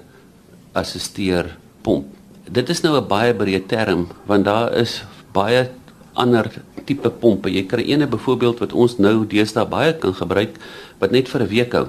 assisteer 0.74 1.58
pomp. 1.82 2.06
Dit 2.50 2.70
is 2.70 2.82
nou 2.84 2.98
'n 2.98 3.08
baie 3.08 3.34
breë 3.34 3.68
term 3.68 4.08
want 4.26 4.46
daar 4.46 4.74
is 4.78 5.04
baie 5.34 5.70
ander 6.14 6.50
tipe 6.86 7.10
pompe. 7.10 7.50
Jy 7.50 7.66
kry 7.68 7.84
ene 7.92 8.08
byvoorbeeld 8.08 8.60
wat 8.60 8.74
ons 8.74 8.98
nou 8.98 9.26
deesdae 9.26 9.66
baie 9.66 9.94
kan 9.94 10.14
gebruik 10.14 10.58
wat 11.00 11.12
net 11.12 11.28
vir 11.28 11.42
'n 11.42 11.50
week 11.50 11.74
hou. 11.74 11.88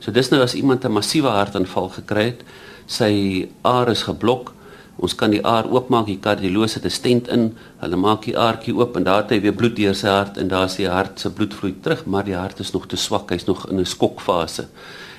So 0.00 0.10
dis 0.10 0.30
nou 0.30 0.42
as 0.42 0.54
iemand 0.54 0.84
'n 0.84 0.92
massiewe 0.92 1.28
hartaanval 1.28 1.88
gekry 1.88 2.24
het, 2.24 2.42
sy 2.86 3.48
aar 3.62 3.88
is 3.88 4.02
geblok, 4.02 4.52
ons 4.96 5.14
kan 5.14 5.30
die 5.30 5.44
aar 5.46 5.66
oopmaak, 5.70 6.06
die 6.06 6.18
kardioloog 6.18 6.74
het 6.74 6.84
'n 6.84 6.90
stent 6.90 7.28
in, 7.28 7.56
hulle 7.78 7.96
maak 7.96 8.24
die 8.24 8.36
aartjie 8.36 8.74
oop 8.74 8.96
en 8.96 9.04
daar 9.04 9.22
het 9.22 9.30
hy 9.30 9.40
weer 9.40 9.54
bloed 9.54 9.76
deur 9.76 9.94
sy 9.94 10.08
hart 10.08 10.36
en 10.36 10.48
daar 10.48 10.64
is 10.64 10.76
die 10.76 10.88
hart 10.88 11.20
se 11.20 11.30
bloedvloei 11.30 11.74
terug, 11.80 12.06
maar 12.06 12.24
die 12.24 12.36
hart 12.36 12.60
is 12.60 12.72
nog 12.72 12.86
te 12.86 12.96
swak, 12.96 13.30
hy's 13.30 13.46
nog 13.46 13.70
in 13.70 13.80
'n 13.80 13.84
skokfase. 13.84 14.66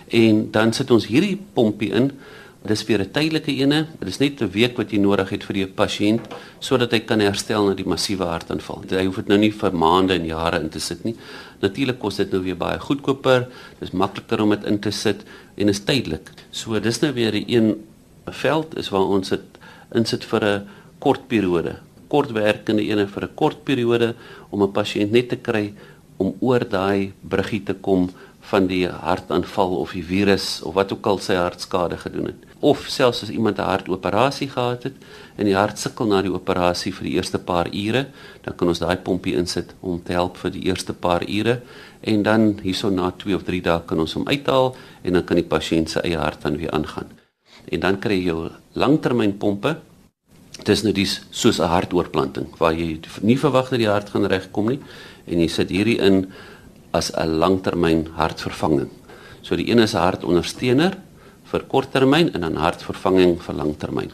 En 0.07 0.51
dan 0.51 0.73
sit 0.73 0.91
ons 0.91 1.07
hierdie 1.07 1.39
pompie 1.53 1.91
in 1.91 2.11
Dis 2.63 2.81
vir 2.87 3.01
'n 3.03 3.11
tydelike 3.11 3.51
ene. 3.51 3.87
Dit 3.99 4.07
is 4.07 4.19
net 4.19 4.41
'n 4.41 4.49
week 4.51 4.77
wat 4.77 4.91
jy 4.91 4.97
nodig 4.97 5.29
het 5.29 5.43
vir 5.43 5.53
die 5.53 5.67
pasiënt 5.67 6.21
sodat 6.59 6.91
hy 6.91 6.99
kan 6.99 7.19
herstel 7.19 7.67
na 7.67 7.73
die 7.73 7.83
massiewe 7.83 8.23
hartaanval. 8.23 8.83
Hy 8.89 9.05
hoef 9.05 9.15
dit 9.15 9.27
nou 9.27 9.37
nie 9.37 9.51
vir 9.51 9.71
maande 9.71 10.13
en 10.13 10.25
jare 10.25 10.61
in 10.61 10.69
te 10.69 10.79
sit 10.79 11.03
nie. 11.03 11.15
Natuurlik 11.61 11.99
kos 11.99 12.15
dit 12.15 12.31
nou 12.31 12.41
weer 12.41 12.55
baie 12.55 12.79
goedkoper. 12.79 13.47
Dis 13.81 13.91
makliker 13.91 14.41
om 14.41 14.49
dit 14.49 14.63
in 14.63 14.79
te 14.79 14.91
sit 14.91 15.25
en 15.57 15.69
is 15.69 15.79
tydelik. 15.79 16.31
So 16.51 16.79
dis 16.79 17.01
nou 17.01 17.11
weer 17.11 17.33
'n 17.35 17.43
een 17.47 17.83
veld 18.27 18.77
is 18.77 18.89
waar 18.89 19.07
ons 19.07 19.29
dit 19.29 19.41
insit 19.93 20.23
vir 20.23 20.43
'n 20.43 20.67
kort 20.99 21.27
periode. 21.27 21.79
Kortwerkende 22.09 22.83
ene 22.83 23.07
vir 23.07 23.23
'n 23.23 23.35
kort 23.35 23.65
periode 23.65 24.15
om 24.51 24.63
'n 24.63 24.71
pasiënt 24.71 25.11
net 25.11 25.29
te 25.29 25.35
kry 25.35 25.73
om 26.17 26.35
oor 26.39 26.59
daai 26.59 27.13
bruggie 27.21 27.63
te 27.63 27.73
kom 27.73 28.09
van 28.49 28.67
die 28.67 28.87
hartaanval 28.87 29.77
of 29.77 29.91
die 29.91 30.03
virus 30.03 30.61
of 30.61 30.73
wat 30.73 30.91
ook 30.91 31.05
al 31.07 31.19
sy 31.19 31.35
hartskade 31.35 31.97
gedoen 31.97 32.25
het 32.25 32.53
of 32.63 32.85
selfs 32.87 33.23
as 33.23 33.29
iemand 33.29 33.57
'n 33.59 33.71
hartoperasie 33.73 34.49
gehad 34.49 34.83
het 34.83 34.95
en 35.35 35.45
die 35.45 35.55
hart 35.55 35.79
sukkel 35.79 36.07
na 36.07 36.21
die 36.21 36.33
operasie 36.33 36.93
vir 36.93 37.03
die 37.03 37.15
eerste 37.15 37.39
paar 37.39 37.67
ure, 37.67 38.07
dan 38.43 38.55
kan 38.55 38.67
ons 38.67 38.79
daai 38.79 38.97
pompie 38.97 39.35
insit 39.35 39.73
om 39.81 40.03
te 40.03 40.13
help 40.13 40.37
vir 40.37 40.51
die 40.51 40.63
eerste 40.69 40.93
paar 40.93 41.23
ure 41.27 41.61
en 42.01 42.23
dan 42.23 42.59
hierso 42.63 42.89
na 42.89 43.11
2 43.11 43.35
of 43.35 43.43
3 43.43 43.61
dae 43.61 43.81
kan 43.85 43.99
ons 43.99 44.13
hom 44.13 44.27
uithaal 44.27 44.75
en 45.03 45.13
dan 45.13 45.23
kan 45.23 45.35
die 45.37 45.51
pasiënt 45.55 45.89
se 45.89 45.99
eie 45.99 46.17
hart 46.17 46.41
dan 46.41 46.57
weer 46.57 46.71
aangaan. 46.71 47.22
En 47.71 47.79
dan 47.79 47.99
kry 47.99 48.19
jy 48.19 48.25
jou 48.31 48.49
langtermynpompe. 48.73 49.77
Dit 50.57 50.69
is 50.69 50.83
nou 50.83 50.93
dis 50.93 51.21
soos 51.31 51.59
'n 51.59 51.67
hartoortplanting 51.67 52.47
waar 52.57 52.73
jy 52.73 52.99
nie 53.21 53.37
verwag 53.37 53.69
dat 53.69 53.79
die 53.79 53.89
hart 53.89 54.09
gaan 54.09 54.25
regkom 54.25 54.69
nie 54.69 54.79
en 55.25 55.39
jy 55.39 55.47
sit 55.47 55.69
hierdie 55.69 55.99
in 55.99 56.31
as 56.91 57.11
'n 57.11 57.39
langtermyn 57.39 58.07
hartvervanging. 58.15 58.89
So 59.41 59.55
die 59.55 59.69
een 59.69 59.79
is 59.79 59.93
'n 59.93 59.97
hartondersteuner 59.97 60.97
vir 61.43 61.63
korttermyn 61.67 62.33
en 62.33 62.41
dan 62.41 62.55
hartvervanging 62.55 63.41
vir 63.41 63.55
langtermyn. 63.55 64.11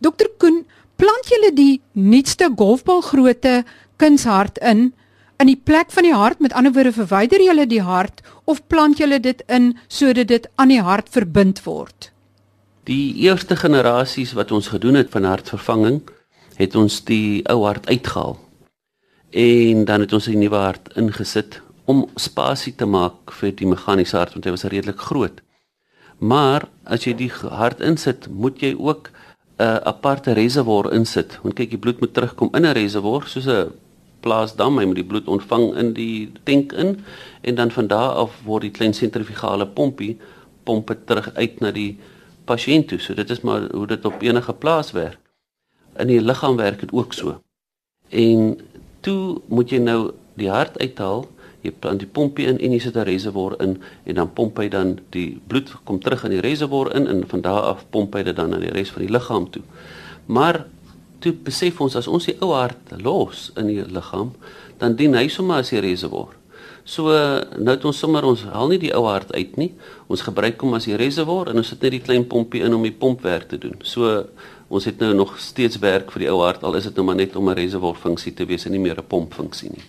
Dokter 0.00 0.28
Koen, 0.38 0.66
plant 0.96 1.28
julle 1.28 1.52
die 1.54 1.80
nuutste 1.92 2.50
golfbalgrootte 2.56 3.64
kunshart 3.96 4.58
in 4.58 4.92
in 5.40 5.46
die 5.48 5.56
plek 5.56 5.88
van 5.88 6.04
die 6.04 6.12
hart, 6.12 6.40
met 6.44 6.52
ander 6.52 6.72
woorde 6.72 6.92
verwyder 6.92 7.40
julle 7.40 7.64
die 7.66 7.80
hart 7.80 8.20
of 8.44 8.60
plant 8.68 8.98
julle 9.00 9.20
dit 9.20 9.42
in 9.48 9.78
sodat 9.88 10.28
dit 10.28 10.48
aan 10.60 10.68
die 10.68 10.82
hart 10.84 11.08
verbind 11.08 11.62
word? 11.64 12.10
Die 12.88 13.14
eerste 13.26 13.56
generasies 13.60 14.32
wat 14.32 14.52
ons 14.56 14.70
gedoen 14.72 14.96
het 14.96 15.10
van 15.12 15.26
hartvervanging, 15.28 16.00
het 16.56 16.76
ons 16.76 17.02
die 17.04 17.42
ou 17.52 17.64
hart 17.66 17.88
uitgehaal. 17.88 18.38
En 19.30 19.84
dan 19.84 20.00
het 20.00 20.12
ons 20.12 20.28
'n 20.28 20.38
nuwe 20.38 20.56
hart 20.56 20.88
ingesit 20.96 21.60
om 21.84 22.08
spasie 22.16 22.74
te 22.74 22.86
maak 22.86 23.32
vir 23.32 23.52
die 23.52 23.66
meganiese 23.66 24.16
hart 24.16 24.32
want 24.32 24.44
hy 24.44 24.50
was 24.50 24.62
redelik 24.62 24.98
groot. 24.98 25.40
Maar 26.18 26.68
as 26.84 27.04
jy 27.04 27.14
die 27.14 27.30
hart 27.30 27.80
insit, 27.80 28.28
moet 28.28 28.60
jy 28.60 28.74
ook 28.78 29.10
'n 29.10 29.62
uh, 29.62 29.76
aparte 29.76 30.32
reservoir 30.32 30.92
insit. 30.92 31.38
Want 31.42 31.54
kyk, 31.54 31.70
die 31.70 31.78
bloed 31.78 32.00
moet 32.00 32.14
terugkom 32.14 32.48
in 32.54 32.66
'n 32.66 32.72
reservoir 32.72 33.26
soos 33.26 33.46
'n 33.46 33.72
plaasdam, 34.20 34.78
hy 34.78 34.84
moet 34.84 35.00
die 35.00 35.04
bloed 35.04 35.28
ontvang 35.28 35.76
in 35.76 35.92
die 35.92 36.32
tank 36.44 36.72
in 36.72 37.04
en 37.40 37.54
dan 37.54 37.70
van 37.70 37.86
daar 37.86 38.10
af 38.10 38.30
word 38.44 38.62
die 38.62 38.70
klein 38.70 38.94
sentrifugale 38.94 39.66
pompie 39.66 40.18
pompe 40.64 40.96
terug 41.04 41.34
uit 41.34 41.60
na 41.60 41.70
die 41.70 41.98
pasiënt 42.50 42.90
toe. 42.90 42.98
So 42.98 43.14
dit 43.14 43.30
is 43.30 43.40
maar 43.46 43.68
hoe 43.70 43.86
dit 43.86 44.04
op 44.04 44.22
enige 44.22 44.52
plaas 44.52 44.92
werk. 44.96 45.20
In 45.96 46.10
die 46.10 46.20
liggaam 46.20 46.56
werk 46.58 46.80
dit 46.80 46.92
ook 46.92 47.14
so. 47.14 47.38
En 48.08 48.58
toe 49.00 49.40
moet 49.48 49.70
jy 49.70 49.78
nou 49.78 50.00
die 50.40 50.50
hart 50.50 50.78
uithaal 50.78 51.28
jy 51.64 51.72
plant 51.76 52.00
die 52.00 52.08
pompie 52.08 52.46
in 52.48 52.58
en 52.58 52.72
jy 52.72 52.80
sit 52.80 52.96
'n 52.96 53.04
reservoir 53.04 53.56
in 53.60 53.78
en 54.04 54.14
dan 54.14 54.32
pomp 54.32 54.58
hy 54.58 54.68
dan 54.68 54.98
die 55.10 55.40
bloed 55.46 55.72
kom 55.84 56.00
terug 56.00 56.24
in 56.24 56.30
die 56.30 56.40
reservoir 56.40 56.94
in 56.96 57.06
en 57.06 57.28
van 57.28 57.40
daar 57.40 57.62
af 57.62 57.84
pomp 57.90 58.14
hy 58.14 58.22
dit 58.22 58.36
dan 58.36 58.54
aan 58.54 58.60
die 58.60 58.72
res 58.72 58.90
van 58.90 59.02
die 59.02 59.12
liggaam 59.12 59.50
toe. 59.50 59.62
Maar 60.26 60.66
toe 61.18 61.32
besef 61.32 61.80
ons 61.80 61.96
as 61.96 62.08
ons 62.08 62.24
die 62.24 62.36
ou 62.40 62.52
hart 62.54 62.92
los 63.02 63.50
in 63.56 63.66
die 63.66 63.84
liggaam, 63.84 64.32
dan 64.78 64.96
dien 64.96 65.14
hy 65.14 65.28
sommer 65.28 65.56
as 65.60 65.70
die 65.70 65.80
reservoir. 65.80 66.39
So 66.90 67.06
nou 67.06 67.70
het 67.70 67.84
ons 67.86 67.98
sommer 68.02 68.26
ons 68.26 68.42
haal 68.50 68.72
nie 68.72 68.80
die 68.82 68.90
ou 68.96 69.04
hart 69.06 69.30
uit 69.36 69.54
nie. 69.60 69.70
Ons 70.10 70.24
gebruik 70.26 70.58
hom 70.64 70.74
as 70.74 70.88
die 70.88 70.98
reservoir 70.98 71.52
en 71.52 71.62
ons 71.62 71.70
sit 71.70 71.82
net 71.86 71.94
die 71.94 72.02
klein 72.02 72.26
pompie 72.26 72.64
in 72.66 72.74
om 72.74 72.82
die 72.82 72.94
pompwerk 72.94 73.46
te 73.52 73.60
doen. 73.62 73.76
So 73.86 74.24
ons 74.70 74.88
het 74.88 74.98
nou 75.02 75.12
nog 75.14 75.36
steeds 75.42 75.78
werk 75.82 76.10
vir 76.14 76.24
die 76.24 76.30
ou 76.32 76.40
hart 76.42 76.66
al 76.66 76.78
is 76.78 76.88
dit 76.88 76.98
nou 76.98 77.06
maar 77.06 77.20
net 77.20 77.36
om 77.36 77.48
'n 77.48 77.54
reservoir 77.54 77.94
funksie 77.94 78.34
te 78.34 78.46
wees 78.46 78.66
en 78.66 78.72
nie 78.72 78.82
meer 78.82 78.98
'n 78.98 79.06
pompfunksie 79.06 79.70
nie. 79.70 79.84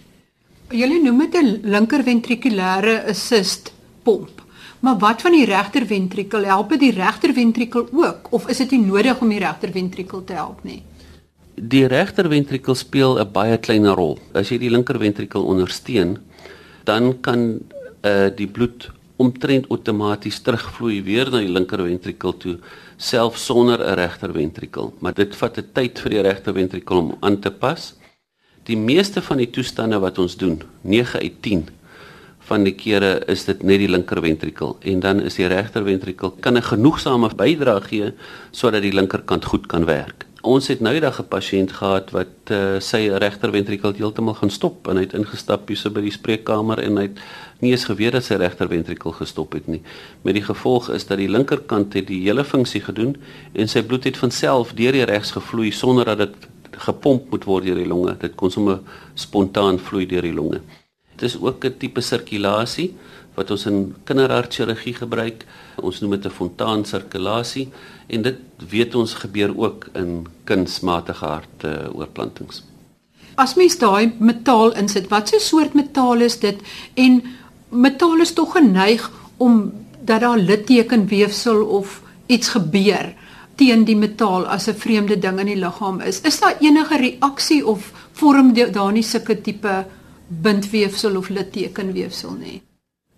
Julle 0.70 1.01
noem 1.01 1.20
dit 1.20 1.36
'n 1.36 1.62
linkerventrikulêre 1.63 3.10
assist 3.10 3.74
pomp. 4.03 4.41
Maar 4.81 4.98
wat 4.98 5.22
van 5.22 5.31
die 5.31 5.46
regterventrikel? 5.46 6.43
Help 6.43 6.70
dit 6.70 6.79
die 6.79 6.91
regterventrikel 6.91 7.88
ook 7.91 8.31
of 8.31 8.48
is 8.48 8.58
dit 8.58 8.72
nie 8.72 8.86
nodig 8.86 9.22
om 9.22 9.29
die 9.29 9.39
regterventrikel 9.39 10.24
te 10.24 10.34
help 10.34 10.63
nie? 10.63 10.84
Die 11.55 11.86
regterventrikel 11.86 12.75
speel 12.75 13.20
'n 13.20 13.31
baie 13.31 13.58
kleiner 13.58 13.96
rol. 13.96 14.17
As 14.34 14.50
jy 14.50 14.58
die 14.58 14.70
linkerventrikel 14.70 15.43
ondersteun, 15.43 16.17
dan 16.84 17.22
kan 17.22 17.60
uh 18.04 18.30
die 18.36 18.48
bloed 18.48 18.90
omtrent 19.22 19.70
outomaties 19.70 20.40
terugvloei 20.42 21.02
weer 21.06 21.30
na 21.30 21.42
die 21.44 21.54
linkerventrikel 21.54 22.34
toe 22.42 22.56
self 22.98 23.38
sonder 23.38 23.80
'n 23.80 23.96
regterventrikel. 23.96 24.94
Maar 25.00 25.14
dit 25.14 25.36
vat 25.36 25.58
'n 25.58 25.70
tyd 25.74 26.00
vir 26.00 26.10
die 26.10 26.22
regterventrikel 26.22 26.98
om 26.98 27.18
aan 27.20 27.40
te 27.40 27.52
pas. 27.52 27.94
Die 28.64 28.78
meeste 28.78 29.22
van 29.22 29.38
die 29.38 29.50
toestande 29.50 30.00
wat 30.00 30.18
ons 30.18 30.38
doen, 30.38 30.62
9 30.82 31.20
uit 31.20 31.42
10 31.42 31.70
van 32.40 32.64
die 32.64 32.76
kere 32.76 33.22
is 33.28 33.46
dit 33.46 33.64
net 33.64 33.80
die 33.80 33.90
linkerventrikel 33.90 34.78
en 34.80 35.00
dan 35.00 35.22
is 35.22 35.38
die 35.40 35.48
regterventrikel 35.48 36.36
kan 36.40 36.58
'n 36.58 36.70
genoegsame 36.74 37.30
bydrae 37.36 37.82
gee 37.82 38.14
sodat 38.52 38.82
die 38.82 38.94
linkerkant 38.94 39.46
goed 39.46 39.68
kan 39.68 39.86
werk. 39.86 40.26
Ons 40.42 40.72
het 40.72 40.80
nou 40.82 40.94
eendag 40.96 41.20
'n 41.22 41.28
pasiënt 41.30 41.72
gehad 41.72 42.10
wat 42.12 42.50
uh, 42.50 42.80
sy 42.80 43.10
regterventrikel 43.14 43.94
heeltemal 43.94 44.34
gaan 44.34 44.50
stop 44.50 44.88
en 44.88 44.98
hy 44.98 45.04
het 45.04 45.14
ingestap 45.14 45.68
hier 45.68 45.78
so 45.78 45.90
by 45.94 46.02
die 46.02 46.12
spreekkamer 46.12 46.82
en 46.82 46.98
hy 46.98 47.04
het 47.04 47.20
nie 47.62 47.72
eens 47.72 47.86
geweet 47.86 48.14
dat 48.18 48.24
sy 48.24 48.40
regterventrikel 48.42 49.12
gestop 49.12 49.54
het 49.54 49.68
nie. 49.68 49.82
Met 50.24 50.34
die 50.34 50.44
gevolg 50.44 50.90
is 50.90 51.06
dat 51.06 51.18
die 51.18 51.30
linkerkant 51.30 51.94
het 51.94 52.08
die 52.08 52.24
hele 52.26 52.44
funksie 52.44 52.82
gedoen 52.82 53.18
en 53.54 53.68
sy 53.68 53.84
bloed 53.84 54.04
het 54.04 54.18
van 54.18 54.32
self 54.32 54.74
deur 54.74 54.92
die 54.92 55.06
regs 55.06 55.32
gevloei 55.32 55.72
sonder 55.72 56.06
dat 56.06 56.18
dit 56.18 56.50
gepomp 56.72 57.30
moet 57.30 57.46
word 57.46 57.66
deur 57.66 57.78
die 57.78 57.88
longe. 57.88 58.18
Dit 58.18 58.36
kon 58.36 58.50
sommer 58.50 58.80
spontaan 59.14 59.78
vloei 59.80 60.08
deur 60.08 60.26
die 60.26 60.34
longe. 60.34 60.62
Dit 61.16 61.30
is 61.30 61.38
ook 61.38 61.66
'n 61.66 61.78
tipe 61.78 62.02
sirkulasie 62.02 62.96
wat 63.36 63.52
ons 63.52 63.66
in 63.66 63.96
kinderhartchirurgie 64.04 64.94
gebruik. 64.94 65.46
Ons 65.82 66.02
noem 66.02 66.12
dit 66.12 66.26
'n 66.26 66.38
fontaansirkulasie 66.40 67.70
en 68.08 68.22
dit 68.22 68.38
weet 68.70 68.96
ons 68.96 69.14
gebeur 69.14 69.58
ook 69.58 69.88
in 69.94 70.28
kunsmatige 70.44 71.26
hartoortplantings. 71.26 72.64
As 73.36 73.56
mens 73.56 73.78
daai 73.78 74.14
metaal 74.20 74.76
insit, 74.76 75.08
wat 75.08 75.32
'n 75.34 75.40
soort 75.40 75.74
metaal 75.74 76.22
is 76.22 76.40
dit? 76.40 76.62
En 76.94 77.24
metaal 77.70 78.20
is 78.20 78.34
tog 78.34 78.52
geneig 78.52 79.12
om 79.38 79.74
dat 80.04 80.20
daar 80.20 80.38
littekenweefsel 80.38 81.66
of 81.66 82.02
iets 82.26 82.50
gebeur 82.50 83.14
teen 83.56 83.84
die 83.84 83.96
metaal 83.96 84.46
as 84.48 84.68
'n 84.68 84.74
vreemde 84.74 85.20
ding 85.20 85.40
in 85.40 85.46
die 85.46 85.56
liggaam 85.56 86.02
is. 86.02 86.22
Is 86.22 86.40
daar 86.40 86.56
enige 86.60 86.98
reaksie 86.98 87.66
of 87.68 87.92
vorm 88.12 88.54
daar 88.54 88.92
nie 88.92 89.04
sulke 89.04 89.42
tipe 89.42 89.86
bindweefsel 90.28 91.18
of 91.18 91.30
littekenweefsel 91.30 92.32
nie? 92.32 92.62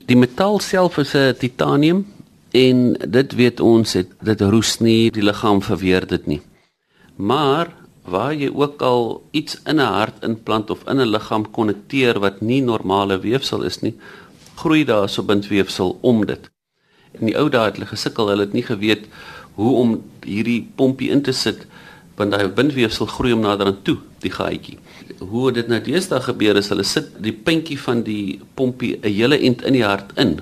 Die 0.04 0.18
metaal 0.20 0.60
self 0.60 0.98
is 0.98 1.14
'n 1.16 1.36
titanium 1.40 2.06
en 2.52 2.94
dit 3.08 3.34
weet 3.34 3.60
ons 3.60 3.94
het 3.94 4.10
dit 4.20 4.42
roes 4.42 4.80
nie, 4.80 5.12
die 5.12 5.24
liggaam 5.24 5.62
verweer 5.62 6.08
dit 6.08 6.26
nie. 6.28 6.42
Maar 7.16 7.72
waar 8.04 8.34
jy 8.36 8.50
ook 8.54 8.82
al 8.82 9.24
iets 9.32 9.62
in 9.66 9.80
'n 9.80 9.94
hart 10.00 10.24
implant 10.24 10.70
of 10.70 10.84
in 10.88 11.00
'n 11.00 11.08
liggaam 11.08 11.52
konnekteer 11.52 12.20
wat 12.20 12.42
nie 12.42 12.62
normale 12.62 13.20
weefsel 13.20 13.64
is 13.64 13.80
nie, 13.80 13.96
groei 14.56 14.84
daar 14.84 15.10
so 15.10 15.24
bindweefsel 15.24 15.98
om 16.02 16.26
dit. 16.26 16.50
In 17.12 17.26
die 17.26 17.38
ou 17.38 17.50
dae 17.50 17.66
het 17.66 17.76
hulle 17.76 17.88
gesukkel, 17.88 18.28
hulle 18.28 18.44
het 18.44 18.54
nie 18.54 18.64
geweet 18.64 19.08
hoe 19.56 19.76
om 19.76 20.04
hierdie 20.22 20.68
pompie 20.76 21.10
in 21.10 21.22
te 21.22 21.32
sit 21.32 21.66
want 22.18 22.32
daai 22.32 22.48
bindweefsel 22.48 23.10
groei 23.10 23.34
om 23.34 23.44
nader 23.46 23.72
aan 23.72 23.82
toe 23.84 23.98
die 24.24 24.32
gaatjie. 24.32 24.78
Hoe 25.20 25.52
dit 25.52 25.68
nou 25.68 25.80
deesdae 25.84 26.22
gebeur 26.22 26.60
is 26.62 26.70
hulle 26.70 26.86
sit 26.88 27.12
die 27.24 27.34
puntjie 27.34 27.80
van 27.80 28.04
die 28.04 28.40
pompie 28.56 28.96
'n 29.02 29.10
hele 29.10 29.40
end 29.40 29.64
in 29.64 29.74
die 29.74 29.84
hart 29.84 30.12
in. 30.18 30.42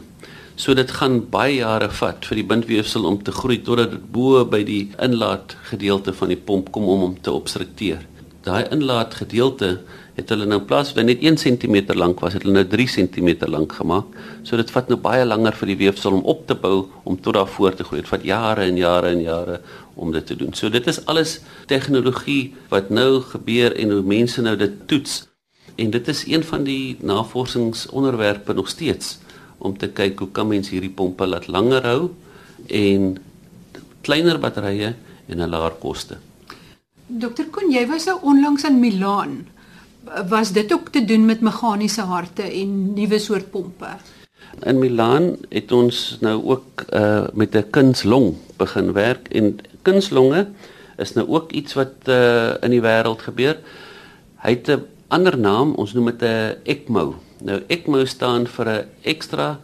So 0.55 0.73
dit 0.73 0.91
gaan 0.91 1.29
baie 1.29 1.55
jare 1.55 1.89
vat 1.89 2.25
vir 2.25 2.35
die 2.35 2.49
bindweefsel 2.51 3.05
om 3.05 3.23
te 3.23 3.31
groei 3.31 3.61
totdat 3.61 3.91
dit 3.91 4.11
bo 4.11 4.45
by 4.45 4.63
die 4.63 4.91
inlaat 4.99 5.55
gedeelte 5.69 6.13
van 6.13 6.27
die 6.27 6.37
pomp 6.37 6.71
kom 6.71 6.83
om 6.83 6.99
hom 6.99 7.17
te 7.21 7.31
obstrukteer. 7.31 8.05
daai 8.41 8.65
inlaat 8.73 9.13
gedeelte 9.13 9.67
het 10.15 10.31
hulle 10.33 10.45
nou 10.49 10.59
plaas 10.67 10.91
wat 10.95 11.07
net 11.07 11.23
1 11.23 11.39
cm 11.39 11.95
lank 11.95 12.19
was, 12.19 12.35
het 12.35 12.43
hulle 12.43 12.59
nou 12.59 12.65
3 12.67 12.87
cm 12.95 13.47
lank 13.47 13.73
gemaak. 13.79 14.11
So 14.43 14.59
dit 14.59 14.71
vat 14.75 14.89
nou 14.91 14.99
baie 14.99 15.25
langer 15.25 15.55
vir 15.55 15.71
die 15.71 15.77
weefsel 15.85 16.17
om 16.17 16.25
op 16.33 16.43
te 16.47 16.55
bou 16.55 16.89
om 17.03 17.17
tot 17.17 17.37
daar 17.37 17.47
voor 17.47 17.75
te 17.75 17.87
groei. 17.87 18.01
Dit 18.01 18.11
vat 18.11 18.25
jare 18.27 18.67
en 18.67 18.77
jare 18.77 19.13
en 19.15 19.21
jare 19.23 19.59
om 19.95 20.11
dit 20.11 20.25
te 20.25 20.35
doen. 20.35 20.53
So 20.53 20.69
dit 20.69 20.87
is 20.87 20.99
alles 21.05 21.39
tegnologie 21.71 22.53
wat 22.69 22.89
nou 22.89 23.21
gebeur 23.31 23.75
en 23.75 23.95
hoe 23.95 24.01
mense 24.03 24.41
nou 24.41 24.55
dit 24.59 24.87
toets. 24.87 25.21
En 25.75 25.91
dit 25.91 26.07
is 26.07 26.25
een 26.27 26.43
van 26.43 26.63
die 26.67 26.97
navorsingsonderwerpe 26.99 28.53
nog 28.53 28.69
steeds 28.69 29.19
om 29.57 29.77
te 29.77 29.87
kyk 29.89 30.19
hoe 30.19 30.31
kan 30.33 30.49
mens 30.49 30.69
hierdie 30.73 30.91
pompe 30.91 31.25
laat 31.25 31.47
langer 31.47 31.85
hou 31.85 32.09
en 32.67 33.15
kleiner 34.01 34.39
batterye 34.41 34.95
en 35.27 35.41
'n 35.41 35.49
laer 35.49 35.77
koste. 35.79 36.17
Dokter 37.07 37.45
Koen, 37.51 37.71
jy 37.71 37.87
was 37.87 38.05
nou 38.05 38.17
onlangs 38.21 38.63
in 38.63 38.79
Milaan. 38.79 39.47
Was 40.01 40.51
dit 40.51 40.73
ook 40.73 40.89
te 40.89 41.05
doen 41.05 41.25
met 41.25 41.41
meganiese 41.41 42.01
harte 42.01 42.41
en 42.41 42.93
nuwe 42.93 43.19
soort 43.19 43.51
pompe? 43.51 43.87
In 44.65 44.79
Milaan 44.79 45.35
het 45.49 45.71
ons 45.71 46.17
nou 46.21 46.41
ook 46.43 46.85
uh 46.89 47.27
met 47.33 47.55
'n 47.55 47.69
kunslong 47.69 48.35
begin 48.57 48.91
werk 48.91 49.27
en 49.27 49.57
kunslonge 49.81 50.47
is 50.97 51.13
nou 51.13 51.27
ook 51.27 51.51
iets 51.51 51.73
wat 51.73 51.93
uh 52.07 52.53
in 52.61 52.69
die 52.69 52.81
wêreld 52.81 53.21
gebeur. 53.21 53.57
Hy 54.41 54.49
het 54.49 54.67
'n 54.69 54.85
ander 55.07 55.37
naam, 55.37 55.73
ons 55.73 55.93
noem 55.93 56.05
dit 56.05 56.21
'n 56.21 56.55
ECMO. 56.63 57.15
Nou 57.41 57.61
ECMO 57.67 58.05
staan 58.05 58.47
vir 58.47 58.67
'n 58.69 58.85
ekstra 59.01 59.59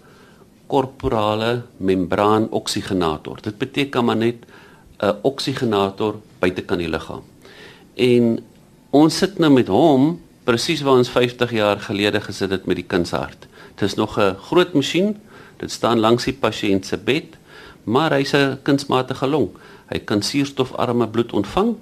korporale 0.67 1.61
membraan 1.77 2.49
oksigenator. 2.49 3.37
Dit 3.41 3.57
beteken 3.57 4.05
maar 4.05 4.17
net 4.17 4.45
'n 4.99 5.15
oksigenator 5.21 6.15
buite 6.39 6.61
kan 6.61 6.77
die 6.77 6.89
liggaam. 6.89 7.23
En 7.95 8.39
ons 8.89 9.17
sit 9.17 9.39
nou 9.39 9.51
met 9.51 9.67
hom 9.67 10.19
presies 10.47 10.81
waar 10.85 11.01
ons 11.01 11.11
50 11.11 11.51
jaar 11.51 11.79
gelede 11.83 12.21
gesit 12.23 12.53
het 12.55 12.67
met 12.69 12.79
die 12.79 12.87
kindshart. 12.87 13.47
Dit 13.75 13.83
is 13.89 13.95
nog 13.95 14.17
'n 14.19 14.35
groot 14.47 14.73
masjien. 14.73 15.17
Dit 15.57 15.71
staan 15.71 15.99
langs 15.99 16.23
die 16.23 16.33
pasiënt 16.33 16.85
se 16.85 16.97
bed, 16.97 17.37
maar 17.83 18.11
hy's 18.11 18.33
'n 18.33 18.59
kunsmatige 18.63 19.27
long. 19.27 19.49
Hy 19.89 19.99
kan 19.99 20.21
suurstofarme 20.21 21.07
bloed 21.07 21.33
ontvang. 21.33 21.75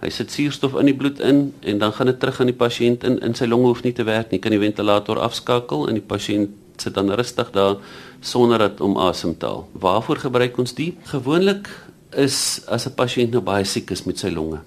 Hy 0.00 0.10
sit 0.10 0.32
suurstof 0.32 0.78
in 0.78 0.86
die 0.86 0.94
bloed 0.94 1.20
in 1.20 1.54
en 1.60 1.78
dan 1.78 1.92
gaan 1.92 2.06
dit 2.06 2.20
terug 2.20 2.40
aan 2.40 2.46
die 2.46 2.54
pasiënt 2.54 3.04
in. 3.04 3.20
In 3.20 3.34
sy 3.34 3.46
longe 3.46 3.66
hoef 3.66 3.82
nie 3.82 3.92
te 3.92 4.04
werk 4.04 4.30
nie. 4.30 4.40
Kan 4.40 4.50
die 4.50 4.60
ventilator 4.60 5.18
afskakel 5.18 5.88
en 5.88 5.94
die 5.94 6.06
pasiënt 6.06 6.48
sit 6.76 6.94
dan 6.94 7.10
rustig 7.10 7.50
daar 7.50 7.76
sonder 8.20 8.58
dat 8.58 8.80
om 8.80 8.96
asem 8.96 9.38
te 9.38 9.46
haal. 9.46 9.68
Waarvoor 9.72 10.16
gebruik 10.16 10.58
ons 10.58 10.74
die? 10.74 10.96
Gewoonlik 11.04 11.68
is 12.10 12.60
as 12.66 12.86
'n 12.86 12.94
pasiënt 12.94 13.30
nou 13.30 13.42
baie 13.42 13.64
siek 13.64 13.90
is 13.90 14.04
met 14.04 14.18
sy 14.18 14.30
longe 14.30 14.58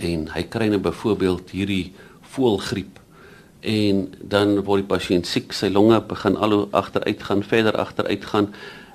en 0.00 0.28
hy 0.34 0.42
kry 0.42 0.68
nou 0.68 0.80
byvoorbeeld 0.80 1.50
hierdie 1.50 1.92
voëlgriep 2.34 2.98
en 3.60 4.06
dan 4.22 4.54
word 4.64 4.86
die 4.86 4.88
pasiënt 4.88 5.28
siek, 5.28 5.52
sy 5.52 5.68
longe 5.68 5.98
begin 6.08 6.36
al 6.36 6.54
hoe 6.54 6.68
agteruit 6.72 7.22
gaan, 7.22 7.42
verder 7.44 7.76
agteruit 7.76 8.24
gaan 8.24 8.48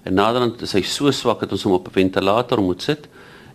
en 0.04 0.18
naderhand 0.18 0.62
is 0.66 0.74
hy 0.74 0.82
so 0.82 1.12
swak 1.12 1.46
dat 1.46 1.54
ons 1.54 1.66
hom 1.68 1.78
op 1.78 1.88
'n 1.88 1.98
ventilator 2.02 2.62
moet 2.62 2.82
sit 2.82 3.08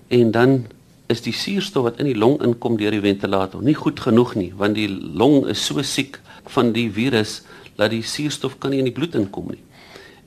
en 0.09 0.31
dan 0.31 0.67
is 1.09 1.23
die 1.23 1.35
suurstof 1.35 1.83
wat 1.83 1.99
in 1.99 2.07
die 2.07 2.19
long 2.19 2.39
inkom 2.43 2.77
deur 2.77 2.91
die 2.91 3.01
ventilator 3.01 3.63
nie 3.63 3.75
goed 3.75 4.01
genoeg 4.01 4.35
nie 4.35 4.53
want 4.57 4.75
die 4.75 4.89
long 4.89 5.47
is 5.49 5.67
so 5.67 5.83
siek 5.83 6.21
van 6.47 6.73
die 6.73 6.91
virus 6.91 7.43
dat 7.81 7.95
die 7.95 8.05
suurstof 8.05 8.59
kan 8.61 8.75
nie 8.75 8.83
in 8.83 8.89
die 8.91 8.97
bloed 8.97 9.17
inkom 9.17 9.53
nie. 9.55 9.63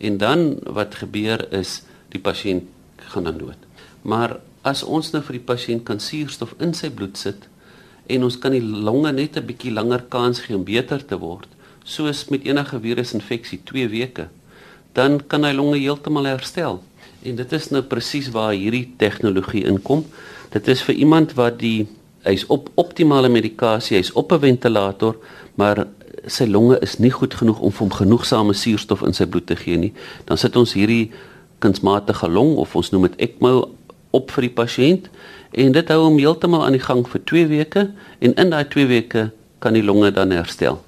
En 0.03 0.17
dan 0.17 0.57
wat 0.75 0.97
gebeur 1.03 1.45
is 1.53 1.83
die 2.13 2.21
pasiënt 2.21 2.69
gaan 3.13 3.29
dan 3.29 3.37
dood. 3.37 3.67
Maar 4.01 4.39
as 4.65 4.83
ons 4.83 5.11
nou 5.13 5.21
vir 5.23 5.37
die 5.37 5.47
pasiënt 5.47 5.85
kan 5.87 6.01
suurstof 6.01 6.55
in 6.63 6.73
sy 6.77 6.89
bloed 6.93 7.19
sit 7.19 7.47
en 8.07 8.23
ons 8.23 8.37
kan 8.39 8.51
die 8.51 8.63
longe 8.63 9.11
net 9.11 9.37
'n 9.37 9.45
bietjie 9.45 9.71
langer 9.71 10.03
kans 10.09 10.39
gee 10.39 10.55
om 10.55 10.63
beter 10.63 11.05
te 11.05 11.17
word, 11.17 11.47
soos 11.83 12.29
met 12.29 12.45
enige 12.45 12.79
virusinfeksie 12.79 13.59
2 13.63 13.87
weke, 13.87 14.27
dan 14.93 15.19
kan 15.27 15.43
hy 15.43 15.53
longe 15.53 15.77
heeltemal 15.77 16.25
herstel. 16.25 16.83
En 17.23 17.35
dit 17.35 17.53
is 17.53 17.69
nou 17.71 17.81
presies 17.81 18.29
waar 18.29 18.53
hierdie 18.53 18.93
tegnologie 18.97 19.65
inkom. 19.65 20.05
Dit 20.51 20.67
is 20.67 20.81
vir 20.81 20.95
iemand 20.95 21.33
wat 21.33 21.59
die 21.59 21.87
hy's 22.23 22.45
op 22.47 22.69
optimale 22.75 23.29
medikasie, 23.29 23.97
hy's 23.97 24.11
op 24.13 24.31
'n 24.31 24.39
ventilator, 24.39 25.15
maar 25.55 25.87
sy 26.27 26.45
longe 26.45 26.79
is 26.81 26.99
nie 26.99 27.11
goed 27.11 27.33
genoeg 27.33 27.59
om 27.59 27.71
hom 27.77 27.91
genoegsame 27.91 28.53
suurstof 28.53 29.03
in 29.03 29.13
sy 29.13 29.25
bloed 29.25 29.45
te 29.45 29.55
gee 29.55 29.77
nie. 29.77 29.93
Dan 30.25 30.37
sit 30.37 30.55
ons 30.55 30.73
hierdie 30.73 31.11
kunsmatige 31.59 32.29
long 32.29 32.55
of 32.55 32.75
ons 32.75 32.91
noem 32.91 33.01
dit 33.01 33.29
ECMO 33.29 33.69
op 34.13 34.31
vir 34.35 34.47
die 34.47 34.55
pasiënt 34.61 35.09
en 35.63 35.75
dit 35.75 35.91
hou 35.93 35.99
hom 36.05 36.17
heeltemal 36.21 36.65
aan 36.65 36.77
die 36.77 36.85
gang 36.85 37.03
vir 37.09 37.21
2 37.31 37.49
weke 37.51 37.87
en 38.19 38.35
in 38.41 38.53
daai 38.53 38.65
2 38.69 38.89
weke 38.89 39.29
kan 39.63 39.77
die 39.77 39.85
longe 39.85 40.11
dan 40.11 40.33
herstel. 40.35 40.81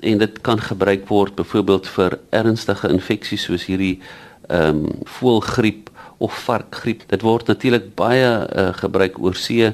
En 0.00 0.18
dit 0.18 0.40
kan 0.46 0.60
gebruik 0.60 1.06
word 1.08 1.36
byvoorbeeld 1.38 1.88
vir 1.96 2.18
ernstige 2.30 2.90
infeksies 2.90 3.48
soos 3.48 3.68
hierdie 3.70 3.98
ehm 4.48 4.84
um, 4.84 5.02
voëlgriep 5.18 5.90
of 6.22 6.38
varkgriep. 6.46 7.04
Dit 7.10 7.22
word 7.26 7.46
natuurlik 7.50 7.92
baie 7.98 8.26
uh, 8.26 8.70
gebruik 8.78 9.18
oor 9.18 9.38
see 9.38 9.72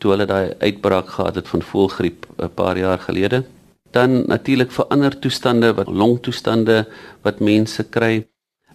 toe 0.00 0.14
hulle 0.14 0.26
daai 0.28 0.52
uitbraak 0.60 1.08
gehad 1.16 1.40
het 1.40 1.48
van 1.48 1.64
voëlgriep 1.72 2.26
'n 2.38 2.54
paar 2.54 2.78
jaar 2.78 2.98
gelede. 2.98 3.44
Dan 3.90 4.24
natuurlik 4.26 4.70
vir 4.70 4.86
ander 4.86 5.18
toestande 5.18 5.74
wat 5.74 5.88
longtoestande 5.88 6.86
wat 7.22 7.40
mense 7.40 7.84
kry 7.84 8.29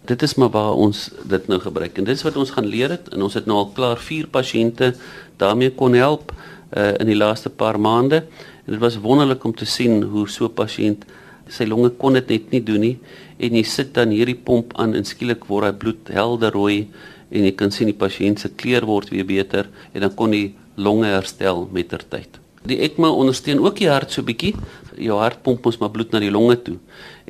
dit 0.06 0.22
is 0.22 0.34
maar 0.34 0.50
waar 0.54 0.74
ons 0.74 1.10
dit 1.24 1.48
nou 1.50 1.58
gebruik. 1.60 1.98
En 1.98 2.04
dit 2.04 2.16
is 2.16 2.24
wat 2.26 2.36
ons 2.36 2.50
gaan 2.54 2.66
leer 2.66 2.94
het 2.94 3.08
en 3.14 3.22
ons 3.26 3.34
het 3.34 3.46
nou 3.46 3.58
al 3.62 3.70
klaar 3.76 4.00
4 4.02 4.28
pasiënte 4.32 4.92
daarmee 5.40 5.74
kon 5.74 5.94
help 5.98 6.32
uh, 6.32 6.92
in 7.00 7.10
die 7.10 7.18
laaste 7.18 7.50
paar 7.50 7.80
maande. 7.80 8.24
En 8.64 8.76
dit 8.76 8.82
was 8.82 8.98
wonderlik 9.02 9.44
om 9.44 9.54
te 9.54 9.68
sien 9.68 10.02
hoe 10.02 10.26
so 10.28 10.48
pasiënt 10.48 11.06
sy 11.48 11.66
longe 11.68 11.92
kon 12.00 12.16
dit 12.18 12.30
net 12.34 12.54
nie 12.54 12.62
doen 12.62 12.82
nie. 12.82 12.94
En 13.38 13.58
jy 13.58 13.64
sit 13.66 13.92
dan 13.94 14.14
hierdie 14.14 14.38
pomp 14.38 14.74
aan 14.80 14.96
en 14.98 15.06
skielik 15.06 15.46
word 15.50 15.70
hy 15.70 15.74
bloed 15.84 16.14
helder 16.14 16.54
rooi 16.56 16.86
en 17.30 17.46
jy 17.46 17.54
kan 17.58 17.74
sien 17.74 17.90
die 17.90 17.98
pasiënt 17.98 18.42
se 18.42 18.54
kleur 18.54 18.86
word 18.86 19.10
weer 19.14 19.26
beter 19.26 19.70
en 19.92 20.06
dan 20.06 20.14
kon 20.18 20.34
die 20.34 20.54
longe 20.76 21.10
herstel 21.10 21.66
met 21.72 21.90
ter 21.90 22.04
tyd. 22.08 22.45
Die 22.66 22.80
ECMO 22.82 23.12
ondersteun 23.20 23.60
ook 23.62 23.78
die 23.78 23.90
hart 23.90 24.14
so 24.14 24.26
bietjie. 24.26 24.54
Jou 24.98 25.18
hart 25.20 25.42
pomp 25.46 25.66
ons 25.68 25.78
maar 25.78 25.92
bloed 25.94 26.12
na 26.12 26.20
die 26.22 26.32
longe 26.32 26.56
toe. 26.66 26.78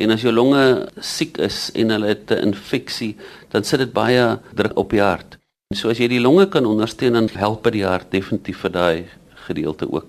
En 0.01 0.15
as 0.15 0.23
jou 0.25 0.33
longe 0.33 0.63
siek 1.03 1.39
is 1.45 1.71
en 1.75 1.93
hulle 1.93 2.13
het 2.15 2.31
'n 2.31 2.53
infeksie, 2.53 3.17
dan 3.53 3.65
sit 3.65 3.79
dit 3.79 3.93
baie 3.93 4.39
druk 4.55 4.77
op 4.77 4.91
die 4.91 5.03
hart. 5.03 5.39
So 5.75 5.91
as 5.91 5.99
jy 5.99 6.09
die 6.09 6.21
longe 6.21 6.47
kan 6.47 6.67
ondersteun 6.67 7.13
dan 7.13 7.29
help 7.35 7.65
dit 7.65 7.73
die 7.73 7.87
hart 7.87 8.11
definitief 8.11 8.59
vir 8.59 8.71
daai 8.71 9.05
gedeelte 9.47 9.93
ook. 9.93 10.07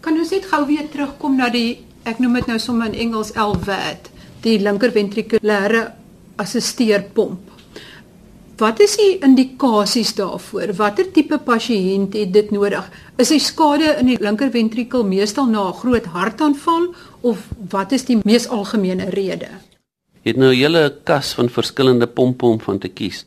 Kan 0.00 0.18
ons 0.18 0.30
net 0.30 0.44
gou 0.44 0.66
weer 0.66 0.88
terugkom 0.88 1.36
na 1.36 1.48
die 1.48 1.84
ek 2.04 2.18
noem 2.18 2.34
dit 2.34 2.46
nou 2.46 2.58
sommer 2.58 2.86
in 2.86 2.94
Engels 2.94 3.32
LVAD, 3.36 4.10
die 4.42 4.58
linkerventrikulêre 4.58 5.92
assisteerpomp. 6.36 7.40
Wat 8.60 8.80
is 8.84 8.92
die 9.00 9.14
indikasies 9.24 10.10
daarvoor? 10.18 10.74
Watter 10.76 11.06
tipe 11.14 11.38
pasiënt 11.40 12.12
het 12.18 12.32
dit 12.34 12.50
nodig? 12.52 12.84
Is 13.16 13.30
die 13.32 13.40
skade 13.40 13.94
in 13.96 14.10
die 14.10 14.18
linkerventrikel 14.20 15.06
meestal 15.08 15.46
na 15.48 15.70
'n 15.70 15.78
groot 15.80 16.04
hartaanval 16.04 16.92
of 17.20 17.48
wat 17.70 17.92
is 17.92 18.04
die 18.04 18.18
mees 18.22 18.48
algemene 18.48 19.08
rede? 19.16 19.48
Jy 20.22 20.32
het 20.32 20.36
nou 20.36 20.52
'n 20.52 20.60
hele 20.60 20.94
kas 21.04 21.32
van 21.32 21.48
verskillende 21.48 22.06
pompe 22.06 22.46
om 22.46 22.60
van 22.60 22.78
te 22.78 22.88
kies. 22.88 23.24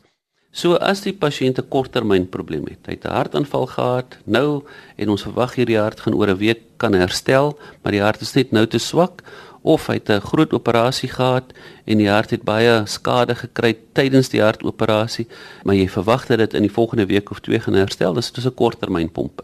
So 0.52 0.74
as 0.74 1.00
die 1.00 1.12
pasiënt 1.12 1.58
'n 1.58 1.68
korttermynprobleem 1.68 2.66
het, 2.68 2.86
hy 2.86 2.92
het 2.92 3.04
'n 3.04 3.16
hartaanval 3.18 3.66
gehad, 3.66 4.16
nou 4.24 4.62
en 4.96 5.08
ons 5.08 5.22
verwag 5.22 5.54
hierdie 5.54 5.78
hart 5.78 6.00
gaan 6.00 6.14
oor 6.14 6.28
'n 6.28 6.38
week 6.38 6.60
kan 6.76 6.92
herstel, 6.92 7.58
maar 7.82 7.92
die 7.92 8.02
hart 8.02 8.20
is 8.20 8.34
net 8.34 8.52
nou 8.52 8.66
te 8.66 8.78
swak 8.78 9.22
of 9.64 9.86
hy 9.88 9.94
het 9.96 10.10
'n 10.10 10.20
groot 10.20 10.52
operasie 10.52 11.08
gehad 11.08 11.52
en 11.84 11.98
die 11.98 12.08
hart 12.08 12.30
het 12.30 12.42
baie 12.44 12.82
skade 12.86 13.34
gekry 13.34 13.76
tydens 13.92 14.28
die 14.28 14.42
hartoperasie, 14.42 15.26
maar 15.64 15.74
jy 15.74 15.88
verwag 15.88 16.26
dat 16.26 16.38
dit 16.38 16.54
in 16.54 16.62
die 16.62 16.76
volgende 16.78 17.06
week 17.06 17.30
of 17.30 17.40
twee 17.40 17.60
gaan 17.60 17.74
herstel, 17.74 18.14
dis 18.14 18.32
dis 18.32 18.46
'n 18.46 18.54
korttermynpomp. 18.54 19.40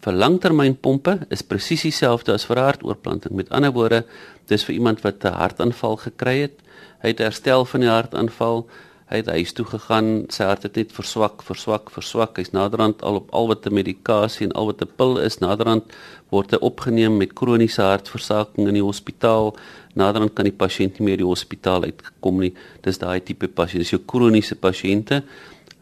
Vir 0.00 0.12
langtermynpompe 0.12 1.18
is 1.28 1.42
presies 1.42 1.82
dieselfde 1.82 2.32
as 2.32 2.44
vir 2.44 2.56
hartoortplanting. 2.56 3.34
Met 3.36 3.50
ander 3.50 3.72
woorde, 3.72 4.04
dis 4.46 4.64
vir 4.64 4.74
iemand 4.74 5.02
wat 5.02 5.24
'n 5.24 5.34
hartaanval 5.34 5.96
gekry 5.96 6.40
het, 6.40 6.56
hy 7.02 7.08
het 7.08 7.18
herstel 7.18 7.64
van 7.64 7.80
die 7.80 7.88
hartaanval, 7.88 8.66
hy 9.10 9.18
het 9.18 9.30
huis 9.34 9.52
toe 9.58 9.64
gegaan, 9.66 10.10
sy 10.30 10.46
hart 10.46 10.62
het 10.68 10.76
net 10.78 10.92
verswak, 10.94 11.42
verswak, 11.42 11.90
verswak. 11.90 12.36
Hy's 12.38 12.52
naderhand 12.54 13.02
al 13.02 13.18
op 13.18 13.32
al 13.34 13.48
wat 13.50 13.66
'n 13.66 13.74
medikasie 13.74 14.46
en 14.46 14.52
al 14.52 14.66
wat 14.70 14.82
'n 14.82 14.90
pil 14.96 15.18
is, 15.18 15.40
naderhand 15.40 15.84
word 16.30 16.50
hy 16.52 16.58
opgeneem 16.60 17.16
met 17.16 17.34
kroniese 17.34 17.82
hartversaking 17.82 18.68
in 18.68 18.74
die 18.74 18.86
hospitaal. 18.90 19.56
Naderhand 19.94 20.34
kan 20.34 20.44
die 20.44 20.52
pasiënt 20.52 20.98
nie 20.98 21.06
meer 21.06 21.16
die 21.16 21.26
hospitaal 21.26 21.82
uitkom 21.82 22.40
nie. 22.40 22.54
Dis 22.82 22.98
daai 22.98 23.20
tipe 23.20 23.48
pasiënt, 23.48 23.82
dis 23.82 23.90
jou 23.90 24.02
kroniese 24.06 24.54
pasiënte 24.54 25.24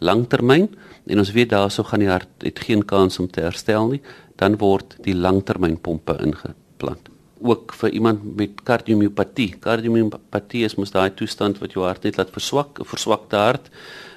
langtermyn 0.00 0.68
en 1.06 1.18
ons 1.18 1.32
weet 1.32 1.50
daarso 1.50 1.82
gaan 1.82 2.00
die 2.00 2.08
hart 2.08 2.28
het 2.42 2.58
geen 2.58 2.84
kans 2.84 3.18
om 3.18 3.28
te 3.30 3.40
herstel 3.40 3.88
nie, 3.88 4.00
dan 4.36 4.56
word 4.56 4.96
die 5.02 5.14
langtermynpompe 5.14 6.18
ingeplant. 6.22 7.17
Ook 7.40 7.72
vir 7.72 7.90
iemand 7.90 8.36
met 8.36 8.62
kardiomiopatie. 8.64 9.54
Kardiomiopatie 9.60 10.64
is 10.64 10.74
mos 10.74 10.90
daai 10.90 11.10
toestand 11.14 11.58
wat 11.58 11.72
jou 11.72 11.84
hart 11.84 12.02
net 12.04 12.16
laat 12.16 12.30
verswak, 12.30 12.80
'n 12.80 12.84
verswakte 12.84 13.36
hart. 13.36 13.70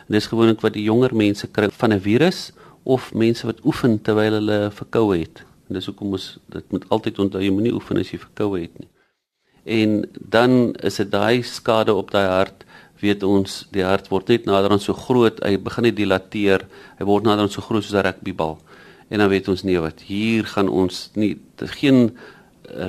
En 0.07 0.17
dis 0.17 0.27
gewoonlik 0.27 0.62
wat 0.62 0.73
die 0.73 0.84
jonger 0.84 1.15
mense 1.15 1.47
kry 1.47 1.69
van 1.69 1.93
'n 1.93 1.99
virus 1.99 2.51
of 2.84 3.13
mense 3.13 3.45
wat 3.45 3.65
oefen 3.65 4.01
terwyl 4.01 4.34
hulle 4.34 4.71
verkoue 4.71 5.17
het 5.19 5.45
En 5.71 5.77
dis 5.79 5.88
hoekom 5.88 6.17
ons 6.17 6.25
dit 6.51 6.73
moet 6.75 6.86
altyd 6.91 7.19
onthou 7.23 7.39
jy 7.39 7.51
moenie 7.55 7.71
oefen 7.71 8.01
as 8.01 8.10
jy 8.12 8.17
verkoue 8.19 8.60
het 8.65 8.73
nie. 8.81 8.89
En 9.63 10.01
dan 10.34 10.73
is 10.84 10.97
dit 10.99 11.12
daai 11.13 11.45
skade 11.47 11.95
op 11.95 12.12
daai 12.12 12.27
hart 12.27 12.65
weet 12.99 13.23
ons 13.23 13.62
die 13.71 13.86
hart 13.88 14.10
word 14.12 14.27
net 14.34 14.49
nader 14.49 14.75
aan 14.75 14.84
so 14.84 14.93
groot 14.93 15.39
hy 15.41 15.55
begin 15.63 15.88
net 15.88 15.95
dilateer 15.95 16.67
hy 16.99 17.07
word 17.07 17.25
nader 17.25 17.47
aan 17.47 17.53
so 17.53 17.63
groot 17.63 17.88
soos 17.88 17.95
'n 17.95 18.03
rugbybal 18.10 18.60
en 19.10 19.23
dan 19.23 19.31
weet 19.31 19.47
ons 19.47 19.63
nee 19.63 19.79
wat 19.79 20.03
hier 20.05 20.43
gaan 20.45 20.69
ons 20.69 21.10
nie 21.15 21.39
geen 21.79 22.12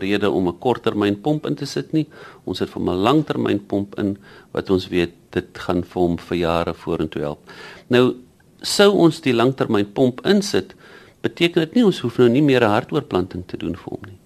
rede 0.00 0.30
om 0.30 0.48
'n 0.48 0.58
korttermyn 0.58 1.20
pomp 1.20 1.46
in 1.46 1.54
te 1.54 1.66
sit 1.66 1.92
nie. 1.92 2.06
Ons 2.44 2.58
sit 2.58 2.70
vir 2.70 2.82
'n 2.82 3.02
langtermyn 3.02 3.66
pomp 3.66 3.98
in 3.98 4.18
wat 4.52 4.70
ons 4.70 4.88
weet 4.88 5.12
dit 5.30 5.58
gaan 5.58 5.82
vir 5.82 6.02
hom 6.02 6.18
vir 6.18 6.38
jare 6.38 6.74
vorentoe 6.74 7.22
help. 7.22 7.50
Nou 7.88 8.14
sou 8.62 8.90
ons 8.92 9.20
die 9.20 9.34
langtermyn 9.34 9.92
pomp 9.92 10.20
insit, 10.26 10.74
beteken 11.22 11.62
dit 11.66 11.74
nie 11.74 11.84
ons 11.84 12.00
hoef 12.00 12.18
nou 12.18 12.28
nie 12.28 12.42
meer 12.42 12.62
'n 12.62 12.70
hartoortplanting 12.70 13.46
te 13.46 13.56
doen 13.56 13.74
vir 13.74 13.90
hom 13.90 14.00
nie. 14.06 14.18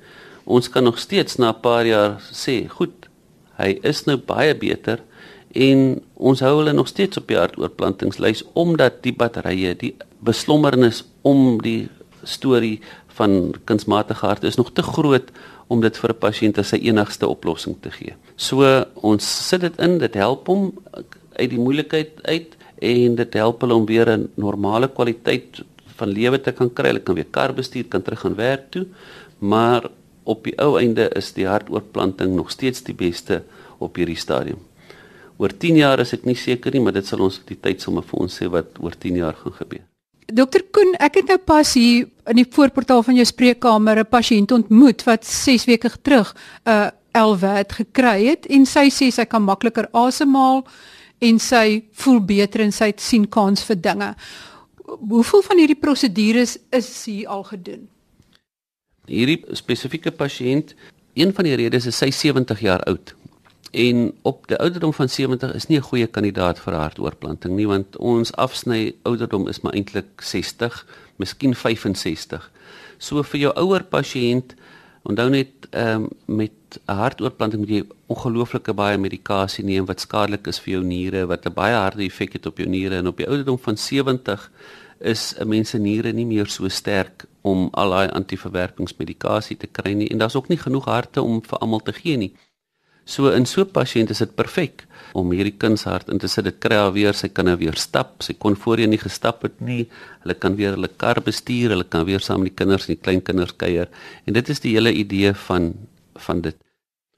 Ons 0.44 0.68
kan 0.68 0.84
nog 0.84 0.98
steeds 0.98 1.38
na 1.38 1.50
'n 1.50 1.60
paar 1.60 1.86
jaar 1.86 2.20
sê, 2.20 2.68
goed, 2.68 3.08
hy 3.58 3.78
is 3.82 4.04
nou 4.06 4.16
baie 4.16 4.54
beter 4.54 5.00
en 5.54 6.02
ons 6.14 6.40
hou 6.40 6.58
hulle 6.58 6.72
nog 6.72 6.88
steeds 6.88 7.16
op 7.16 7.26
die 7.28 7.36
hartoortplantingslys 7.36 8.44
omdat 8.54 9.02
die 9.02 9.12
batterye, 9.12 9.74
die 9.74 9.94
beslommernis 10.20 11.04
om 11.22 11.60
die 11.62 11.88
storie 12.22 12.80
van 13.18 13.54
kunsmatige 13.64 14.26
hart 14.26 14.44
is 14.44 14.56
nog 14.56 14.72
te 14.72 14.82
groot 14.82 15.30
om 15.66 15.80
dit 15.80 15.96
vir 15.96 16.10
'n 16.10 16.18
pasiënt 16.18 16.58
as 16.58 16.68
sy 16.68 16.76
enigste 16.76 17.26
oplossing 17.26 17.76
te 17.80 17.90
gee. 17.90 18.14
So 18.36 18.84
ons 18.94 19.48
sit 19.48 19.60
dit 19.60 19.78
in, 19.80 19.98
dit 19.98 20.14
help 20.14 20.46
hom 20.46 20.72
uit 21.36 21.50
die 21.50 21.58
moeilikheid 21.58 22.20
uit 22.22 22.56
en 22.78 23.14
dit 23.14 23.34
help 23.34 23.60
hulle 23.60 23.74
om 23.74 23.86
weer 23.86 24.08
'n 24.10 24.28
normale 24.34 24.88
kwaliteit 24.88 25.62
van 25.96 26.08
lewe 26.08 26.40
te 26.40 26.52
kan 26.52 26.72
kry. 26.72 26.88
Hulle 26.88 27.02
kan 27.02 27.14
weer 27.14 27.30
kar 27.30 27.54
bestuur, 27.54 27.84
kan 27.88 28.02
terug 28.02 28.20
gaan 28.20 28.34
werk 28.34 28.70
toe, 28.70 28.86
maar 29.38 29.90
op 30.24 30.44
die 30.44 30.58
ou 30.58 30.78
einde 30.78 31.08
is 31.16 31.32
die 31.32 31.46
hartoortplanting 31.46 32.34
nog 32.34 32.50
steeds 32.50 32.82
die 32.82 32.94
beste 32.94 33.42
op 33.78 33.96
hierdie 33.96 34.16
stadium. 34.16 34.58
Oor 35.36 35.52
10 35.56 35.76
jaar 35.76 36.00
is 36.00 36.12
ek 36.12 36.24
nie 36.24 36.34
seker 36.34 36.72
nie, 36.72 36.80
maar 36.80 36.92
dit 36.92 37.06
sal 37.06 37.20
ons 37.20 37.40
die 37.44 37.58
tyd 37.60 37.80
sommer 37.80 38.02
vir 38.02 38.20
ons 38.20 38.40
sê 38.40 38.48
wat 38.48 38.80
oor 38.80 38.96
10 38.96 39.16
jaar 39.16 39.34
gaan 39.34 39.52
gebeur. 39.52 39.95
Dokter 40.26 40.64
Koen, 40.74 40.96
ek 40.98 41.20
het 41.20 41.28
nou 41.30 41.38
pas 41.38 41.68
hier 41.78 42.08
in 42.26 42.40
die 42.40 42.46
voorportaal 42.50 43.04
van 43.06 43.14
jou 43.14 43.26
spreekkamer 43.26 44.00
'n 44.00 44.10
pasiënt 44.10 44.50
ontmoet 44.52 45.04
wat 45.06 45.24
6 45.24 45.66
weke 45.66 45.90
terug 46.02 46.34
'n 46.66 46.70
uh, 46.70 46.90
LVAD 47.14 47.72
gekry 47.72 48.26
het 48.26 48.46
en 48.46 48.66
sy 48.66 48.90
sê 48.90 49.10
sy 49.10 49.24
kan 49.24 49.42
makliker 49.42 49.88
asemhaal 49.92 50.66
en 51.18 51.38
sy 51.38 51.84
voel 51.92 52.20
beter 52.20 52.60
en 52.60 52.72
sy 52.72 52.92
sien 52.96 53.28
kans 53.28 53.62
vir 53.62 53.76
dinge. 53.76 54.14
Hoeveel 54.84 55.42
van 55.42 55.58
hierdie 55.58 55.80
prosedures 55.80 56.58
is 56.70 57.04
hier 57.04 57.28
al 57.28 57.42
gedoen? 57.42 57.88
Hierdie 59.06 59.44
spesifieke 59.52 60.10
pasiënt, 60.10 60.74
een 61.14 61.32
van 61.32 61.44
die 61.44 61.54
redes 61.54 61.86
is 61.86 61.96
sy 61.96 62.10
70 62.10 62.60
jaar 62.60 62.82
oud 62.82 63.14
en 63.70 64.12
op 64.22 64.46
die 64.48 64.58
ouderdom 64.58 64.92
van 64.92 65.08
70 65.08 65.54
is 65.54 65.66
nie 65.66 65.78
'n 65.78 65.88
goeie 65.88 66.06
kandidaat 66.06 66.58
vir 66.58 66.74
hartoortplanting 66.74 67.56
nie 67.56 67.66
want 67.66 67.96
ons 67.96 68.32
afsny 68.32 68.94
ouderdom 69.02 69.48
is 69.48 69.60
maar 69.60 69.72
eintlik 69.72 70.20
60, 70.20 70.86
miskien 71.16 71.54
65. 71.54 72.50
So 72.98 73.22
vir 73.22 73.40
jou 73.40 73.52
ouer 73.56 73.84
pasiënt, 73.84 74.54
onthou 75.02 75.28
net 75.30 75.48
ehm 75.70 76.02
um, 76.02 76.08
met 76.24 76.52
'n 76.86 76.92
hartoortplanting 76.92 77.60
moet 77.60 77.70
jy 77.70 77.84
ongelooflike 78.06 78.72
baie 78.72 78.98
medikasie 78.98 79.64
neem 79.64 79.84
wat 79.86 80.00
skadelik 80.00 80.46
is 80.46 80.60
vir 80.60 80.72
jou 80.72 80.84
niere, 80.84 81.26
wat 81.26 81.46
'n 81.46 81.54
baie 81.54 81.74
harde 81.74 82.04
effek 82.04 82.32
het 82.32 82.46
op 82.46 82.58
jou 82.58 82.68
niere 82.68 82.96
en 82.96 83.06
op 83.06 83.16
die 83.16 83.28
ouderdom 83.28 83.58
van 83.58 83.76
70 83.76 84.50
is 84.98 85.34
'n 85.38 85.48
mens 85.48 85.70
se 85.70 85.78
niere 85.78 86.12
nie 86.12 86.26
meer 86.26 86.46
so 86.46 86.68
sterk 86.68 87.24
om 87.42 87.68
al 87.72 87.90
daai 87.90 88.08
antiverwerkingsmedikasie 88.08 89.56
te 89.56 89.66
kry 89.66 89.92
nie 89.92 90.08
en 90.08 90.18
daar's 90.18 90.34
ook 90.34 90.48
nie 90.48 90.58
genoeg 90.58 90.84
harte 90.84 91.22
om 91.22 91.42
vir 91.42 91.58
almal 91.58 91.82
te 91.82 91.92
gee 91.92 92.16
nie. 92.16 92.32
So 93.06 93.30
in 93.30 93.46
so 93.46 93.62
'n 93.62 93.70
pasiënt 93.70 94.10
is 94.10 94.18
dit 94.18 94.34
perfek 94.34 94.84
om 95.14 95.30
hierdie 95.30 95.54
kindshart 95.56 96.08
in 96.10 96.18
te 96.18 96.28
sit. 96.28 96.44
Dit 96.44 96.58
kry 96.58 96.74
haar 96.74 96.92
weer, 96.92 97.14
sy 97.14 97.28
kan 97.28 97.44
nou 97.44 97.56
weer 97.56 97.76
stap. 97.78 98.22
Sy 98.22 98.34
kon 98.34 98.56
voorheen 98.56 98.90
nie 98.90 98.98
gestap 98.98 99.42
het 99.46 99.60
nie. 99.60 99.86
Hulle 100.24 100.34
kan 100.34 100.56
weer 100.56 100.74
hulle 100.74 100.88
kar 100.88 101.22
bestuur, 101.22 101.70
hulle 101.70 101.84
kan 101.84 102.04
weer 102.04 102.20
saam 102.20 102.42
met 102.42 102.50
die 102.50 102.64
kinders 102.64 102.88
en 102.88 102.94
die 102.94 103.02
kleinkinders 103.02 103.56
kuier. 103.56 103.88
En 104.26 104.32
dit 104.32 104.48
is 104.48 104.60
die 104.60 104.74
hele 104.74 104.92
idee 104.92 105.32
van 105.46 105.74
van 106.16 106.40
dit. 106.40 106.56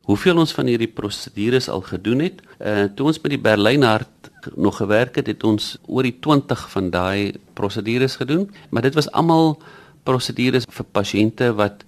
Hoeveel 0.09 0.39
ons 0.39 0.53
van 0.53 0.67
hierdie 0.67 0.93
prosedures 0.93 1.69
al 1.69 1.81
gedoen 1.81 2.21
het? 2.21 2.41
Uh 2.61 2.87
toe 2.95 3.07
ons 3.07 3.21
by 3.21 3.29
die 3.29 3.43
Berlyn 3.49 3.83
hart 3.83 4.31
nog 4.57 4.77
gewerk 4.77 5.17
het, 5.17 5.27
het 5.27 5.45
ons 5.45 5.77
oor 5.87 6.03
die 6.03 6.17
20 6.21 6.69
van 6.71 6.91
daai 6.91 7.35
prosedures 7.55 8.17
gedoen, 8.17 8.49
maar 8.71 8.83
dit 8.83 8.95
was 8.95 9.11
almal 9.13 9.59
prosedures 10.05 10.65
vir 10.69 10.87
pasiënte 10.93 11.53
wat 11.59 11.85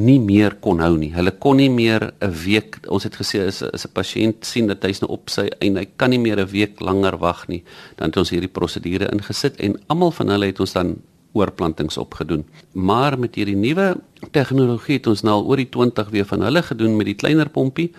nie 0.00 0.18
meer 0.20 0.54
kon 0.64 0.80
hou 0.80 0.94
nie. 0.96 1.10
Hulle 1.12 1.34
kon 1.38 1.56
nie 1.56 1.70
meer 1.70 2.12
'n 2.20 2.32
week, 2.44 2.78
ons 2.88 3.04
het 3.04 3.16
gesê 3.16 3.46
as 3.46 3.62
as 3.62 3.84
'n 3.84 3.92
pasiënt 3.92 4.44
sien 4.44 4.66
dat 4.66 4.82
hy's 4.82 5.00
nou 5.00 5.10
op 5.10 5.28
sy 5.30 5.48
en 5.60 5.76
hy 5.76 5.86
kan 5.96 6.10
nie 6.10 6.18
meer 6.18 6.40
'n 6.40 6.48
week 6.48 6.80
langer 6.80 7.18
wag 7.18 7.48
nie, 7.48 7.62
dan 7.96 8.08
het 8.08 8.16
ons 8.16 8.30
hierdie 8.30 8.48
prosedure 8.48 9.10
ingesit 9.12 9.56
en 9.60 9.76
almal 9.88 10.10
van 10.10 10.28
hulle 10.28 10.46
het 10.46 10.60
ons 10.60 10.72
dan 10.72 10.96
oorplantings 11.32 11.96
opgedoen. 11.98 12.44
Maar 12.72 13.18
met 13.18 13.34
hierdie 13.34 13.56
nuwe 13.56 13.96
tegnologie 14.30 14.96
het 14.96 15.06
ons 15.06 15.22
nou 15.22 15.34
al 15.34 15.46
oor 15.48 15.56
die 15.56 15.68
20 15.68 16.10
weer 16.10 16.26
van 16.28 16.40
hulle 16.40 16.62
gedoen 16.62 16.96
met 16.96 17.06
die 17.06 17.14
kleiner 17.14 17.48
pompie 17.48 17.92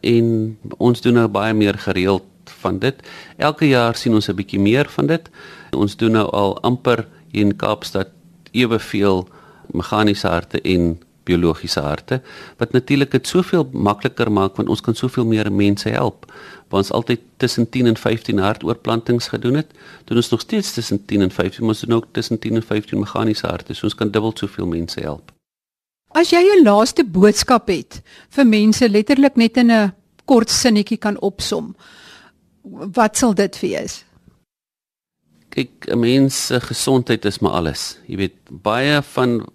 en 0.00 0.58
ons 0.78 1.00
doen 1.00 1.14
nou 1.14 1.28
baie 1.28 1.54
meer 1.54 1.78
gereeld 1.78 2.24
van 2.62 2.78
dit. 2.78 3.02
Elke 3.36 3.68
jaar 3.68 3.96
sien 3.96 4.14
ons 4.14 4.28
'n 4.28 4.36
bietjie 4.36 4.60
meer 4.60 4.88
van 4.88 5.06
dit. 5.06 5.30
Ons 5.72 5.96
doen 5.96 6.12
nou 6.12 6.30
al 6.30 6.60
amper 6.62 7.06
in 7.32 7.56
Kaapstad 7.56 8.08
eweveel 8.52 9.28
meganiese 9.72 10.28
harte 10.28 10.60
en 10.60 10.98
biologiese 11.28 11.80
harte 11.84 12.20
wat 12.60 12.72
natuurlik 12.76 13.12
dit 13.14 13.30
soveel 13.30 13.68
makliker 13.72 14.32
maak 14.32 14.56
want 14.56 14.72
ons 14.72 14.84
kan 14.84 14.96
soveel 14.96 15.26
meer 15.28 15.52
mense 15.52 15.88
help. 15.88 16.26
Waar 16.68 16.82
ons 16.84 16.92
altyd 16.92 17.20
tussen 17.36 17.68
10 17.68 17.86
en 17.92 17.96
15 17.96 18.38
hartoortplantings 18.44 19.30
gedoen 19.32 19.60
het, 19.62 19.72
doen 20.04 20.20
ons 20.20 20.30
nog 20.34 20.40
steeds 20.44 20.72
tussen 20.76 21.04
10 21.04 21.28
en 21.28 21.30
15, 21.30 21.64
maar 21.64 21.76
ons 21.76 21.84
doen 21.86 21.96
ook 21.96 22.12
tussen 22.12 22.38
10 22.38 22.60
en 22.60 22.62
15 22.62 22.98
meganiese 22.98 23.46
harte. 23.46 23.74
So 23.74 23.88
ons 23.88 23.96
kan 23.96 24.10
dubbel 24.10 24.32
soveel 24.36 24.66
mense 24.66 25.00
help. 25.00 25.32
As 26.16 26.30
jy 26.32 26.40
'n 26.40 26.64
laaste 26.64 27.04
boodskap 27.04 27.68
het 27.68 28.02
vir 28.30 28.46
mense 28.46 28.88
letterlik 28.88 29.36
net 29.36 29.56
in 29.56 29.70
'n 29.70 29.92
kort 30.24 30.50
sinnetjie 30.50 30.98
kan 30.98 31.20
opsom, 31.20 31.76
wat 32.94 33.16
sal 33.16 33.34
dit 33.34 33.60
wees? 33.60 34.04
Kyk, 35.48 35.88
'n 35.88 35.98
mens 35.98 36.46
se 36.46 36.60
gesondheid 36.60 37.24
is 37.24 37.38
maar 37.38 37.52
alles. 37.52 37.98
Jy 38.06 38.16
weet, 38.16 38.36
baie 38.50 39.02
van 39.02 39.46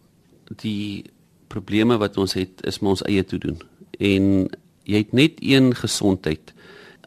die 0.61 1.03
probleme 1.53 1.97
wat 2.01 2.17
ons 2.17 2.35
het 2.37 2.63
is 2.67 2.81
met 2.81 2.95
ons 2.95 3.05
eie 3.09 3.23
te 3.23 3.37
doen. 3.37 3.59
En 3.99 4.49
jy 4.89 5.03
het 5.05 5.13
net 5.13 5.39
een 5.39 5.71
gesondheid. 5.77 6.53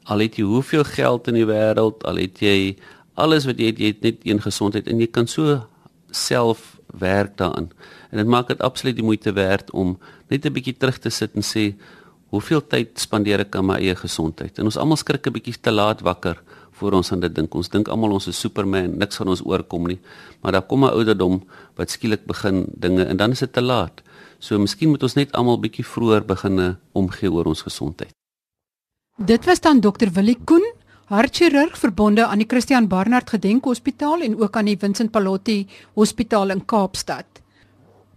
Al 0.07 0.23
het 0.25 0.39
jy 0.39 0.47
hoeveel 0.47 0.85
geld 0.87 1.29
in 1.33 1.41
die 1.41 1.49
wêreld, 1.49 2.05
al 2.07 2.21
het 2.23 2.41
jy 2.45 2.77
alles 3.19 3.47
wat 3.49 3.61
jy 3.61 3.73
het, 3.73 3.81
jy 3.81 3.93
het 3.95 4.05
net 4.05 4.27
een 4.29 4.41
gesondheid 4.45 4.89
en 4.91 5.01
jy 5.01 5.09
kan 5.11 5.29
so 5.31 5.59
self 6.15 6.77
werk 7.01 7.37
daaraan. 7.41 7.71
En 8.11 8.21
dit 8.23 8.29
maak 8.29 8.49
dit 8.53 8.61
absoluut 8.65 8.97
die 8.97 9.05
moeite 9.05 9.33
werd 9.37 9.71
om 9.71 9.97
net 10.29 10.47
'n 10.47 10.53
bietjie 10.53 10.77
terug 10.77 10.99
te 10.99 11.11
sit 11.11 11.35
en 11.35 11.43
sê 11.43 11.75
hoeveel 12.31 12.67
tyd 12.67 12.99
spandeer 12.99 13.41
ek 13.41 13.57
aan 13.57 13.67
my 13.67 13.79
eie 13.79 13.95
gesondheid? 13.95 14.59
En 14.59 14.65
ons 14.65 14.77
almal 14.77 14.97
skrik 14.97 15.27
'n 15.27 15.33
bietjie 15.33 15.61
te 15.61 15.71
laat 15.71 16.01
wakker 16.01 16.43
voor 16.77 16.93
ons 16.93 17.13
aan 17.13 17.21
dit 17.21 17.35
dink. 17.35 17.55
Ons 17.55 17.69
dink 17.69 17.89
almal 17.89 18.13
ons 18.13 18.27
is 18.27 18.41
Superman, 18.41 18.99
niks 18.99 19.17
van 19.17 19.29
ons 19.29 19.43
oorkom 19.45 19.87
nie. 19.87 19.99
Maar 20.43 20.53
daar 20.53 20.67
kom 20.67 20.85
'n 20.85 20.93
ouderdom 20.93 21.43
wat 21.77 21.91
skielik 21.91 22.27
begin 22.27 22.67
dinge 22.69 23.05
en 23.05 23.17
dan 23.17 23.31
is 23.31 23.39
dit 23.39 23.53
te 23.53 23.63
laat. 23.63 24.03
So 24.39 24.59
miskien 24.59 24.93
moet 24.93 25.03
ons 25.03 25.17
net 25.17 25.33
almal 25.33 25.61
bietjie 25.61 25.85
vroeër 25.85 26.27
beginne 26.29 26.77
omgee 26.93 27.31
oor 27.33 27.49
ons 27.53 27.63
gesondheid. 27.67 28.13
Dit 29.17 29.47
was 29.49 29.63
dan 29.65 29.81
dokter 29.81 30.11
Willie 30.13 30.37
Koen, 30.45 30.65
hartchirurg 31.09 31.79
verbonde 31.79 32.27
aan 32.27 32.43
die 32.43 32.49
Christian 32.51 32.89
Barnard 32.89 33.31
Gedenkhospitaal 33.31 34.27
en 34.27 34.37
ook 34.43 34.57
aan 34.57 34.69
die 34.69 34.77
Vincent 34.77 35.13
Pallotti 35.15 35.63
Hospitaal 35.95 36.53
in 36.53 36.65
Kaapstad. 36.65 37.25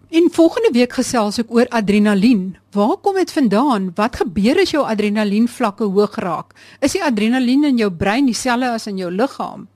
In 0.10 0.32
volgende 0.34 0.72
week 0.74 0.96
gesels 0.98 1.38
ek 1.38 1.52
oor 1.54 1.70
adrenalien. 1.70 2.58
Waar 2.74 2.98
kom 2.98 3.16
dit 3.16 3.32
vandaan? 3.32 3.92
Wat 3.96 4.18
gebeur 4.18 4.58
as 4.58 4.74
jou 4.74 4.82
adrenalien 4.82 5.46
vlakke 5.48 5.86
hoog 5.86 6.18
raak? 6.18 6.56
Is 6.82 6.98
die 6.98 7.04
adrenalien 7.06 7.68
in 7.70 7.78
jou 7.78 7.92
brein 7.94 8.26
dieselfde 8.26 8.74
as 8.74 8.90
in 8.90 8.98
jou 8.98 9.12
liggaam? 9.14 9.68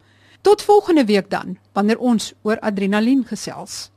Tot 0.41 0.65
volgende 0.65 1.05
week 1.05 1.29
dan, 1.29 1.59
wanneer 1.77 2.01
ons 2.01 2.33
oor 2.41 2.57
adrenalien 2.65 3.21
gesels. 3.29 3.92